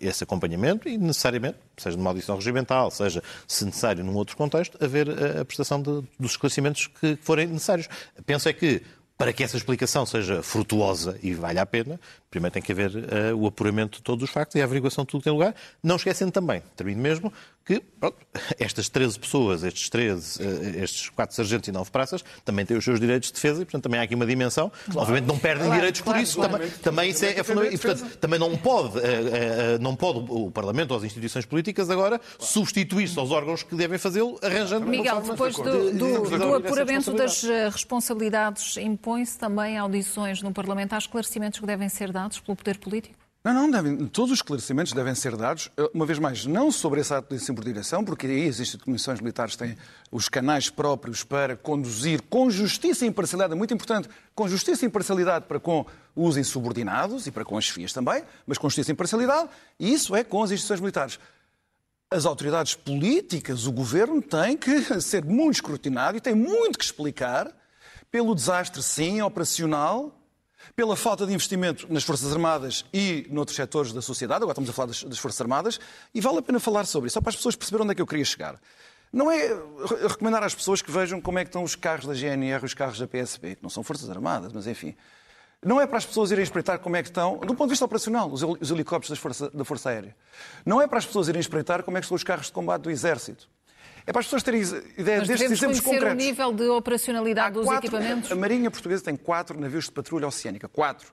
esse 0.00 0.24
acompanhamento 0.24 0.88
e, 0.88 0.96
necessariamente, 0.96 1.58
seja 1.76 1.96
numa 1.96 2.10
audição 2.10 2.36
regimental, 2.36 2.90
seja, 2.90 3.22
se 3.46 3.64
necessário, 3.64 4.04
num 4.04 4.14
outro 4.14 4.36
contexto, 4.36 4.82
haver 4.82 5.08
a 5.40 5.44
prestação 5.44 5.80
de, 5.80 6.02
dos 6.18 6.32
esclarecimentos 6.32 6.86
que 6.86 7.16
forem 7.22 7.46
necessários. 7.46 7.88
Penso 8.24 8.48
é 8.48 8.52
que 8.52 8.82
para 9.20 9.34
que 9.34 9.44
essa 9.44 9.58
explicação 9.58 10.06
seja 10.06 10.42
frutuosa 10.42 11.18
e 11.22 11.34
valha 11.34 11.60
a 11.60 11.66
pena, 11.66 12.00
primeiro 12.30 12.52
tem 12.52 12.62
que 12.62 12.70
haver 12.70 12.90
uh, 12.90 13.36
o 13.36 13.46
apuramento 13.48 13.98
de 13.98 14.04
todos 14.04 14.22
os 14.22 14.30
factos 14.30 14.54
e 14.54 14.60
a 14.60 14.64
averiguação 14.64 15.04
de 15.04 15.10
tudo 15.10 15.20
que 15.20 15.24
tem 15.24 15.32
lugar, 15.32 15.54
não 15.82 15.96
esquecendo 15.96 16.30
também, 16.30 16.62
termino 16.76 17.02
mesmo, 17.02 17.32
que 17.64 17.80
pronto, 17.98 18.16
estas 18.58 18.88
13 18.88 19.18
pessoas, 19.18 19.64
estes 19.64 19.88
13, 19.88 20.42
eh, 20.42 20.82
estes 20.82 21.08
4 21.10 21.34
sargentos 21.34 21.68
e 21.68 21.72
9 21.72 21.90
praças, 21.90 22.24
também 22.44 22.64
têm 22.64 22.76
os 22.76 22.84
seus 22.84 23.00
direitos 23.00 23.28
de 23.28 23.34
defesa 23.34 23.62
e, 23.62 23.64
portanto, 23.64 23.82
também 23.82 24.00
há 24.00 24.04
aqui 24.04 24.14
uma 24.14 24.26
dimensão. 24.26 24.70
Claro. 24.84 25.00
Obviamente 25.00 25.26
não 25.26 25.38
perdem 25.38 25.66
claro, 25.66 25.80
direitos 25.80 26.00
claro, 26.00 26.18
por 26.18 26.22
isso. 26.22 26.40
Também, 26.40 26.70
também 26.82 27.10
isso 27.10 27.24
é, 27.24 27.38
é 27.38 27.42
fundamental. 27.42 27.74
E, 27.74 27.78
portanto, 27.78 28.16
também 28.18 28.38
não 28.38 28.56
pode, 28.56 28.98
uh, 28.98 29.00
uh, 29.00 29.02
não 29.80 29.96
pode 29.96 30.24
o 30.28 30.50
Parlamento 30.50 30.92
ou 30.92 30.98
as 30.98 31.04
instituições 31.04 31.44
políticas 31.44 31.90
agora 31.90 32.20
substituir-se 32.38 33.18
aos 33.18 33.30
órgãos 33.32 33.62
que 33.62 33.74
devem 33.74 33.98
fazê-lo, 33.98 34.38
arranjando 34.42 34.86
Miguel, 34.86 35.18
uma 35.18 35.32
depois 35.32 35.56
do, 35.56 35.62
do, 35.62 35.92
do, 35.92 36.38
do 36.38 36.54
apuramento 36.54 37.12
das 37.12 37.42
responsabilidades, 37.72 38.76
impõe-se 38.76 39.36
também 39.36 39.76
audições 39.76 40.42
no 40.42 40.52
Parlamento. 40.52 40.92
Há 40.92 40.98
esclarecimentos 40.98 41.58
que 41.58 41.66
devem 41.66 41.88
ser 41.88 42.12
dados 42.12 42.19
pelo 42.28 42.56
poder 42.56 42.78
político? 42.78 43.20
Não, 43.42 43.54
não, 43.54 43.70
devem, 43.70 43.96
todos 44.06 44.32
os 44.32 44.38
esclarecimentos 44.38 44.92
devem 44.92 45.14
ser 45.14 45.34
dados, 45.34 45.70
uma 45.94 46.04
vez 46.04 46.18
mais, 46.18 46.44
não 46.44 46.70
sobre 46.70 47.00
esse 47.00 47.14
ato 47.14 47.30
de 47.30 47.36
insubordinação, 47.36 48.04
porque 48.04 48.26
aí 48.26 48.42
existem 48.42 48.78
comissões 48.78 49.18
militares 49.18 49.56
têm 49.56 49.78
os 50.12 50.28
canais 50.28 50.68
próprios 50.68 51.24
para 51.24 51.56
conduzir 51.56 52.20
com 52.28 52.50
justiça 52.50 53.06
e 53.06 53.08
imparcialidade, 53.08 53.54
é 53.54 53.56
muito 53.56 53.72
importante, 53.72 54.10
com 54.34 54.46
justiça 54.46 54.84
e 54.84 54.88
imparcialidade 54.88 55.46
para 55.46 55.58
com 55.58 55.86
os 56.14 56.36
insubordinados 56.36 57.26
e 57.26 57.30
para 57.30 57.42
com 57.42 57.56
as 57.56 57.66
FIAs 57.66 57.94
também, 57.94 58.22
mas 58.46 58.58
com 58.58 58.68
justiça 58.68 58.90
e 58.90 58.92
imparcialidade, 58.92 59.48
e 59.78 59.90
isso 59.90 60.14
é 60.14 60.22
com 60.22 60.42
as 60.42 60.50
instituições 60.50 60.80
militares. 60.80 61.18
As 62.10 62.26
autoridades 62.26 62.74
políticas, 62.74 63.66
o 63.66 63.72
governo, 63.72 64.20
tem 64.20 64.54
que 64.54 64.82
ser 65.00 65.24
muito 65.24 65.54
escrutinado 65.54 66.18
e 66.18 66.20
tem 66.20 66.34
muito 66.34 66.78
que 66.78 66.84
explicar 66.84 67.50
pelo 68.10 68.34
desastre, 68.34 68.82
sim, 68.82 69.22
operacional, 69.22 70.19
pela 70.74 70.96
falta 70.96 71.26
de 71.26 71.32
investimento 71.32 71.86
nas 71.92 72.04
Forças 72.04 72.32
Armadas 72.32 72.84
e 72.92 73.26
noutros 73.30 73.56
setores 73.56 73.92
da 73.92 74.02
sociedade, 74.02 74.42
agora 74.42 74.52
estamos 74.52 74.70
a 74.70 74.72
falar 74.72 74.86
das, 74.86 75.02
das, 75.04 75.18
Forças 75.18 75.40
Armadas, 75.40 75.80
e 76.14 76.20
vale 76.20 76.38
a 76.38 76.42
pena 76.42 76.60
falar 76.60 76.86
sobre 76.86 77.08
isso, 77.08 77.14
só 77.14 77.20
para 77.20 77.30
as 77.30 77.36
pessoas 77.36 77.56
perceberem 77.56 77.84
onde 77.84 77.92
é 77.92 77.94
que 77.94 78.02
eu 78.02 78.06
queria 78.06 78.24
chegar. 78.24 78.60
Não 79.12 79.30
é 79.30 79.48
recomendar 80.08 80.42
às 80.44 80.54
pessoas 80.54 80.80
que 80.80 80.90
vejam 80.90 81.20
como 81.20 81.38
é 81.38 81.44
que 81.44 81.48
estão 81.48 81.64
os 81.64 81.74
carros 81.74 82.06
da 82.06 82.14
GNR 82.14 82.62
e 82.62 82.66
os 82.66 82.74
carros 82.74 82.98
da 82.98 83.08
PSP, 83.08 83.56
que 83.56 83.62
não 83.62 83.70
são 83.70 83.82
Forças 83.82 84.08
Armadas, 84.08 84.52
mas 84.52 84.66
enfim. 84.66 84.94
Não 85.62 85.80
é 85.80 85.86
para 85.86 85.98
as 85.98 86.06
pessoas 86.06 86.30
irem 86.30 86.42
espreitar 86.42 86.78
como 86.78 86.96
é 86.96 87.02
que 87.02 87.10
estão, 87.10 87.36
do 87.38 87.48
ponto 87.48 87.64
de 87.64 87.70
vista 87.70 87.84
operacional, 87.84 88.30
os, 88.30 88.42
os 88.42 88.70
helicópteros 88.70 89.18
Força, 89.18 89.50
da 89.50 89.64
Força 89.64 89.90
Aérea. 89.90 90.16
Não 90.64 90.80
é 90.80 90.86
para 90.86 90.98
as 90.98 91.04
pessoas 91.04 91.28
irem 91.28 91.40
espreitar 91.40 91.82
como 91.82 91.98
é 91.98 92.00
que 92.00 92.06
estão 92.06 92.16
os 92.16 92.24
carros 92.24 92.46
de 92.46 92.52
combate 92.52 92.82
do 92.82 92.90
Exército. 92.90 93.48
É 94.06 94.12
para 94.12 94.20
as 94.20 94.26
pessoas 94.26 94.42
terem 94.42 94.60
ideia 94.96 95.18
Mas 95.18 95.28
destes 95.28 95.50
exemplos 95.52 95.80
concretos. 95.80 96.12
o 96.12 96.16
nível 96.16 96.52
de 96.52 96.68
operacionalidade 96.68 97.54
dos 97.54 97.64
quatro- 97.66 97.86
equipamentos? 97.86 98.30
A 98.30 98.34
Marinha 98.34 98.70
Portuguesa 98.70 99.04
tem 99.04 99.16
quatro 99.16 99.58
navios 99.60 99.84
de 99.86 99.92
patrulha 99.92 100.26
oceânica. 100.26 100.68
Quatro. 100.68 101.08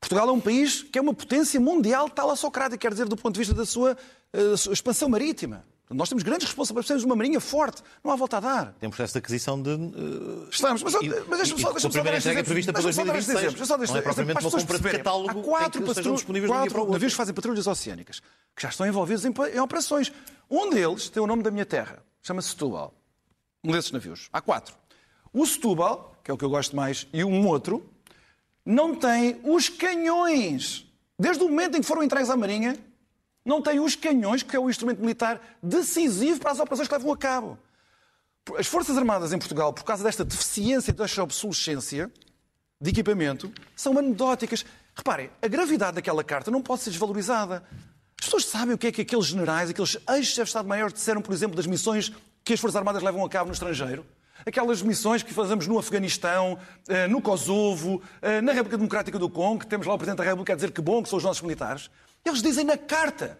Portugal 0.00 0.28
é 0.28 0.32
um 0.32 0.40
país 0.40 0.82
que 0.82 0.98
é 0.98 1.02
uma 1.02 1.12
potência 1.14 1.60
mundial 1.60 2.08
talassocrática, 2.08 2.78
quer 2.78 2.90
dizer, 2.92 3.06
do 3.06 3.16
ponto 3.16 3.34
de 3.34 3.40
vista 3.40 3.52
da 3.54 3.66
sua, 3.66 3.96
eh, 4.32 4.42
da 4.50 4.56
sua 4.56 4.72
expansão 4.72 5.08
marítima. 5.08 5.64
Nós 5.92 6.08
temos 6.08 6.22
grandes 6.22 6.46
responsabilidades, 6.46 6.86
temos 6.88 7.02
uma 7.04 7.16
marinha 7.16 7.40
forte, 7.40 7.82
não 8.04 8.12
há 8.12 8.16
volta 8.16 8.36
a 8.36 8.40
dar. 8.40 8.74
Tem 8.78 8.86
um 8.86 8.90
processo 8.90 9.12
de 9.14 9.18
aquisição 9.18 9.60
de. 9.60 9.70
eh, 9.70 10.48
Estamos, 10.48 10.84
mas, 10.84 10.94
E- 10.94 10.98
mas 11.26 11.38
deixa-me 11.40 11.60
só, 11.60 11.70
e 11.70 11.72
deixa-me 11.72 11.72
com 11.72 11.76
a 11.76 11.80
só 11.80 11.88
dar 12.34 12.44
prevista 12.44 12.72
para 12.72 12.82
Deixa-me 12.82 12.94
só 12.94 13.12
dar 13.12 13.18
estes 13.18 13.34
2026. 13.34 13.38
exemplos. 13.38 13.54
Deixa-me 13.58 13.66
só 13.66 13.76
Não 13.94 13.98
é 13.98 14.02
propriamente 14.02 14.36
uma 14.38 14.42
pessoas 14.50 14.62
compra 14.62 14.78
de 14.78 14.96
catálogo 14.98 15.28
Há 15.30 15.34
quatro, 15.42 15.78
eles 15.80 15.88
estejam 15.90 15.94
patru- 15.94 16.14
disponíveis 16.14 16.50
quatro 16.52 16.90
navios 16.92 17.12
que 17.12 17.16
fazem 17.16 17.34
patrulhas 17.34 17.66
oceânicas, 17.66 18.20
que 18.54 18.62
já 18.62 18.68
estão 18.68 18.86
envolvidos 18.86 19.24
em, 19.24 19.34
em 19.52 19.58
operações. 19.60 20.12
Um 20.48 20.70
deles 20.70 21.08
tem 21.10 21.20
o 21.20 21.26
nome 21.26 21.42
da 21.42 21.50
minha 21.50 21.66
terra, 21.66 21.98
chama-se 22.22 22.48
Setúbal. 22.48 22.94
Um 23.62 23.72
desses 23.72 23.90
navios. 23.90 24.28
Há 24.32 24.40
quatro. 24.40 24.74
O 25.32 25.46
Setúbal, 25.46 26.16
que 26.24 26.30
é 26.30 26.34
o 26.34 26.38
que 26.38 26.44
eu 26.44 26.50
gosto 26.50 26.74
mais, 26.74 27.06
e 27.12 27.22
um 27.24 27.46
outro, 27.46 27.88
não 28.64 28.94
tem 28.94 29.40
os 29.44 29.68
canhões. 29.68 30.86
Desde 31.18 31.42
o 31.42 31.48
momento 31.48 31.76
em 31.76 31.80
que 31.80 31.86
foram 31.86 32.02
entregues 32.02 32.30
à 32.30 32.36
Marinha, 32.36 32.76
não 33.44 33.62
tem 33.62 33.80
os 33.80 33.94
canhões, 33.96 34.42
que 34.42 34.54
é 34.54 34.58
o 34.58 34.68
instrumento 34.68 35.00
militar 35.00 35.40
decisivo 35.62 36.40
para 36.40 36.52
as 36.52 36.60
operações 36.60 36.88
que 36.88 36.94
levam 36.94 37.12
a 37.12 37.16
cabo. 37.16 37.58
As 38.58 38.66
Forças 38.66 38.96
Armadas 38.96 39.32
em 39.32 39.38
Portugal, 39.38 39.72
por 39.72 39.84
causa 39.84 40.02
desta 40.02 40.24
deficiência, 40.24 40.92
desta 40.92 41.22
obsolescência 41.22 42.10
de 42.80 42.90
equipamento, 42.90 43.52
são 43.76 43.96
anedóticas. 43.98 44.64
Reparem, 44.94 45.30
a 45.40 45.48
gravidade 45.48 45.96
daquela 45.96 46.24
carta 46.24 46.50
não 46.50 46.62
pode 46.62 46.82
ser 46.82 46.90
desvalorizada. 46.90 47.62
As 48.20 48.26
pessoas 48.26 48.44
sabem 48.44 48.74
o 48.74 48.78
que 48.78 48.88
é 48.88 48.92
que 48.92 49.00
aqueles 49.00 49.26
generais, 49.26 49.70
aqueles 49.70 49.96
ex-chefes 49.96 50.34
de 50.34 50.42
Estado-Maior 50.42 50.92
disseram, 50.92 51.22
por 51.22 51.32
exemplo, 51.32 51.56
das 51.56 51.66
missões 51.66 52.12
que 52.44 52.52
as 52.52 52.60
Forças 52.60 52.76
Armadas 52.76 53.02
levam 53.02 53.24
a 53.24 53.28
cabo 53.30 53.46
no 53.46 53.54
estrangeiro? 53.54 54.04
Aquelas 54.44 54.82
missões 54.82 55.22
que 55.22 55.32
fazemos 55.32 55.66
no 55.66 55.78
Afeganistão, 55.78 56.58
eh, 56.86 57.06
no 57.08 57.22
Kosovo, 57.22 58.02
eh, 58.20 58.42
na 58.42 58.52
República 58.52 58.76
Democrática 58.76 59.18
do 59.18 59.28
Congo, 59.28 59.60
que 59.60 59.66
temos 59.66 59.86
lá 59.86 59.94
o 59.94 59.98
Presidente 59.98 60.18
da 60.18 60.24
República 60.24 60.52
a 60.52 60.56
dizer 60.56 60.70
que 60.70 60.82
bom 60.82 61.02
que 61.02 61.08
são 61.08 61.16
os 61.16 61.24
nossos 61.24 61.42
militares. 61.42 61.90
Eles 62.24 62.42
dizem 62.42 62.62
na 62.62 62.76
carta 62.76 63.38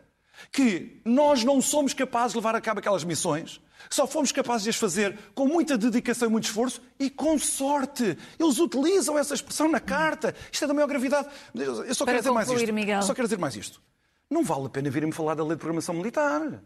que 0.51 1.01
nós 1.05 1.45
não 1.45 1.61
somos 1.61 1.93
capazes 1.93 2.33
de 2.33 2.39
levar 2.39 2.55
a 2.55 2.61
cabo 2.61 2.81
aquelas 2.81 3.05
missões, 3.05 3.61
só 3.89 4.07
fomos 4.07 4.33
capazes 4.33 4.65
de 4.65 4.71
as 4.71 4.77
fazer 4.77 5.19
com 5.35 5.47
muita 5.47 5.77
dedicação 5.77 6.29
e 6.29 6.31
muito 6.31 6.45
esforço 6.45 6.81
e 6.99 7.11
com 7.11 7.39
sorte. 7.39 8.17
Eles 8.39 8.59
utilizam 8.59 9.19
essa 9.19 9.35
expressão 9.35 9.71
na 9.71 9.81
carta. 9.81 10.35
Isto 10.51 10.65
é 10.65 10.69
da 10.69 10.75
maior 10.75 10.87
gravidade. 10.87 11.29
Eu 11.55 11.95
só 11.95 12.05
Para 12.05 12.15
quero 12.15 12.23
dizer 12.23 12.31
mais 12.31 12.49
concluir, 12.49 12.65
isto. 12.65 12.75
Miguel. 12.75 13.01
Eu 13.01 13.03
Só 13.03 13.15
quero 13.15 13.27
dizer 13.27 13.39
mais 13.39 13.57
isto. 13.57 13.81
Não 14.31 14.45
vale 14.45 14.67
a 14.67 14.69
pena 14.69 14.89
virem-me 14.89 15.13
falar 15.13 15.35
da 15.35 15.43
lei 15.43 15.57
de 15.57 15.61
programação 15.61 15.95
militar. 15.95 16.63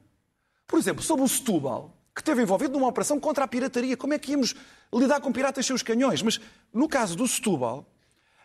Por 0.66 0.78
exemplo, 0.78 1.02
sobre 1.02 1.24
o 1.24 1.28
Setúbal, 1.28 1.96
que 2.14 2.20
esteve 2.20 2.42
envolvido 2.42 2.74
numa 2.74 2.88
operação 2.88 3.18
contra 3.18 3.44
a 3.44 3.48
pirataria. 3.48 3.96
Como 3.96 4.12
é 4.12 4.18
que 4.18 4.32
íamos 4.32 4.54
lidar 4.92 5.20
com 5.20 5.32
piratas 5.32 5.64
sem 5.64 5.74
os 5.74 5.82
canhões? 5.82 6.22
Mas 6.22 6.38
no 6.72 6.88
caso 6.88 7.16
do 7.16 7.26
Setúbal, 7.26 7.90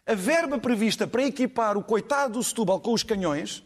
a 0.06 0.16
verba 0.16 0.58
prevista 0.58 1.06
para 1.06 1.24
equipar 1.24 1.78
o 1.78 1.84
coitado 1.84 2.34
do 2.34 2.44
Setúbal 2.44 2.80
com 2.80 2.94
os 2.94 3.04
canhões 3.04 3.64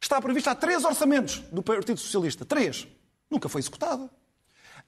está 0.00 0.20
prevista 0.20 0.52
há 0.52 0.54
três 0.54 0.84
orçamentos 0.84 1.38
do 1.52 1.62
Partido 1.62 1.98
Socialista. 1.98 2.44
Três. 2.44 2.86
Nunca 3.30 3.48
foi 3.48 3.60
executada. 3.60 4.08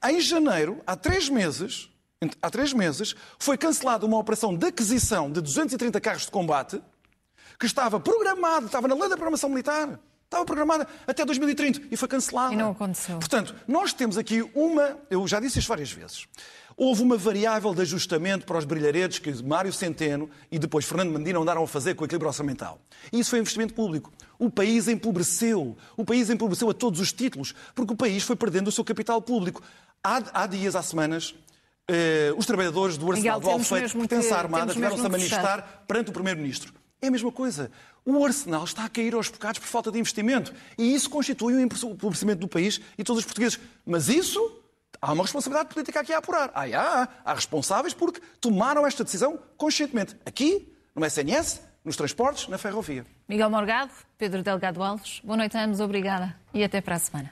Em 0.03 0.19
janeiro, 0.19 0.81
há 0.85 0.95
três 0.95 1.29
meses, 1.29 1.89
há 2.41 2.49
três 2.49 2.73
meses, 2.73 3.15
foi 3.37 3.57
cancelada 3.57 4.05
uma 4.05 4.17
operação 4.17 4.55
de 4.55 4.65
aquisição 4.65 5.31
de 5.31 5.41
230 5.41 6.01
carros 6.01 6.25
de 6.25 6.31
combate 6.31 6.81
que 7.59 7.65
estava 7.65 7.99
programada, 7.99 8.65
estava 8.65 8.87
na 8.87 8.95
lei 8.95 9.09
da 9.09 9.15
programação 9.15 9.49
militar, 9.49 9.99
estava 10.25 10.43
programada 10.45 10.87
até 11.07 11.23
2030 11.25 11.81
e 11.91 11.95
foi 11.97 12.07
cancelada. 12.07 12.53
E 12.53 12.57
não 12.57 12.71
aconteceu. 12.71 13.17
Portanto, 13.19 13.55
nós 13.67 13.93
temos 13.93 14.17
aqui 14.17 14.41
uma, 14.53 14.97
eu 15.09 15.27
já 15.27 15.39
disse 15.39 15.59
isto 15.59 15.67
várias 15.69 15.91
vezes, 15.91 16.27
houve 16.77 17.01
uma 17.01 17.15
variável 17.15 17.73
de 17.73 17.81
ajustamento 17.81 18.45
para 18.45 18.57
os 18.57 18.65
brilharetes 18.65 19.19
que 19.19 19.31
Mário 19.43 19.71
Centeno 19.71 20.29
e 20.51 20.59
depois 20.59 20.83
Fernando 20.83 21.11
Medina 21.17 21.39
andaram 21.39 21.63
a 21.63 21.67
fazer 21.67 21.95
com 21.95 22.03
o 22.03 22.05
equilíbrio 22.05 22.27
orçamental. 22.27 22.79
E 23.13 23.19
isso 23.19 23.29
foi 23.29 23.39
investimento 23.39 23.73
público. 23.73 24.11
O 24.37 24.49
país 24.49 24.87
empobreceu. 24.89 25.77
O 25.95 26.03
país 26.03 26.29
empobreceu 26.29 26.69
a 26.69 26.73
todos 26.73 26.99
os 26.99 27.13
títulos, 27.13 27.55
porque 27.73 27.93
o 27.93 27.95
país 27.95 28.23
foi 28.23 28.35
perdendo 28.35 28.67
o 28.67 28.71
seu 28.73 28.83
capital 28.83 29.21
público. 29.21 29.61
Há, 30.03 30.21
há 30.33 30.47
dias, 30.47 30.75
há 30.75 30.83
semanas, 30.83 31.33
eh, 31.87 32.33
os 32.37 32.45
trabalhadores 32.45 32.97
do 32.97 33.09
Arsenal 33.09 33.39
do 33.39 33.49
Alfeite, 33.49 33.81
mesmo 33.83 34.01
que- 34.01 34.07
pertence 34.09 34.33
à 34.33 34.37
Armada, 34.39 34.73
tiveram-se 34.73 35.05
a 35.05 35.09
manifestar 35.09 35.83
perante 35.87 36.09
o 36.09 36.13
Primeiro-Ministro. 36.13 36.73
É 37.01 37.07
a 37.07 37.11
mesma 37.11 37.31
coisa. 37.31 37.71
O 38.05 38.23
Arsenal 38.23 38.63
está 38.63 38.85
a 38.85 38.89
cair 38.89 39.13
aos 39.13 39.29
bocados 39.29 39.59
por 39.59 39.67
falta 39.67 39.91
de 39.91 39.99
investimento. 39.99 40.53
E 40.77 40.93
isso 40.93 41.09
constitui 41.09 41.55
um 41.55 41.59
empobrecimento 41.59 42.39
do 42.39 42.47
país 42.47 42.79
e 42.97 43.03
todos 43.03 43.19
os 43.19 43.25
portugueses. 43.25 43.59
Mas 43.85 44.09
isso, 44.09 44.63
há 45.01 45.13
uma 45.13 45.23
responsabilidade 45.23 45.73
política 45.73 45.99
aqui 46.01 46.13
a 46.13 46.19
apurar. 46.19 46.51
Ah, 46.53 46.65
há, 46.65 47.07
há 47.23 47.33
responsáveis 47.33 47.93
porque 47.93 48.21
tomaram 48.39 48.85
esta 48.85 49.03
decisão 49.03 49.39
conscientemente. 49.57 50.15
Aqui, 50.25 50.71
no 50.95 51.05
SNS, 51.05 51.61
nos 51.83 51.95
transportes, 51.95 52.47
na 52.47 52.57
ferrovia. 52.57 53.05
Miguel 53.27 53.49
Morgado, 53.49 53.91
Pedro 54.17 54.41
Delgado 54.41 54.81
Alves, 54.81 55.21
boa 55.23 55.37
noite 55.37 55.55
a 55.57 55.63
ambos, 55.63 55.79
obrigada 55.79 56.35
e 56.53 56.63
até 56.63 56.81
para 56.81 56.95
a 56.95 56.99
semana. 56.99 57.31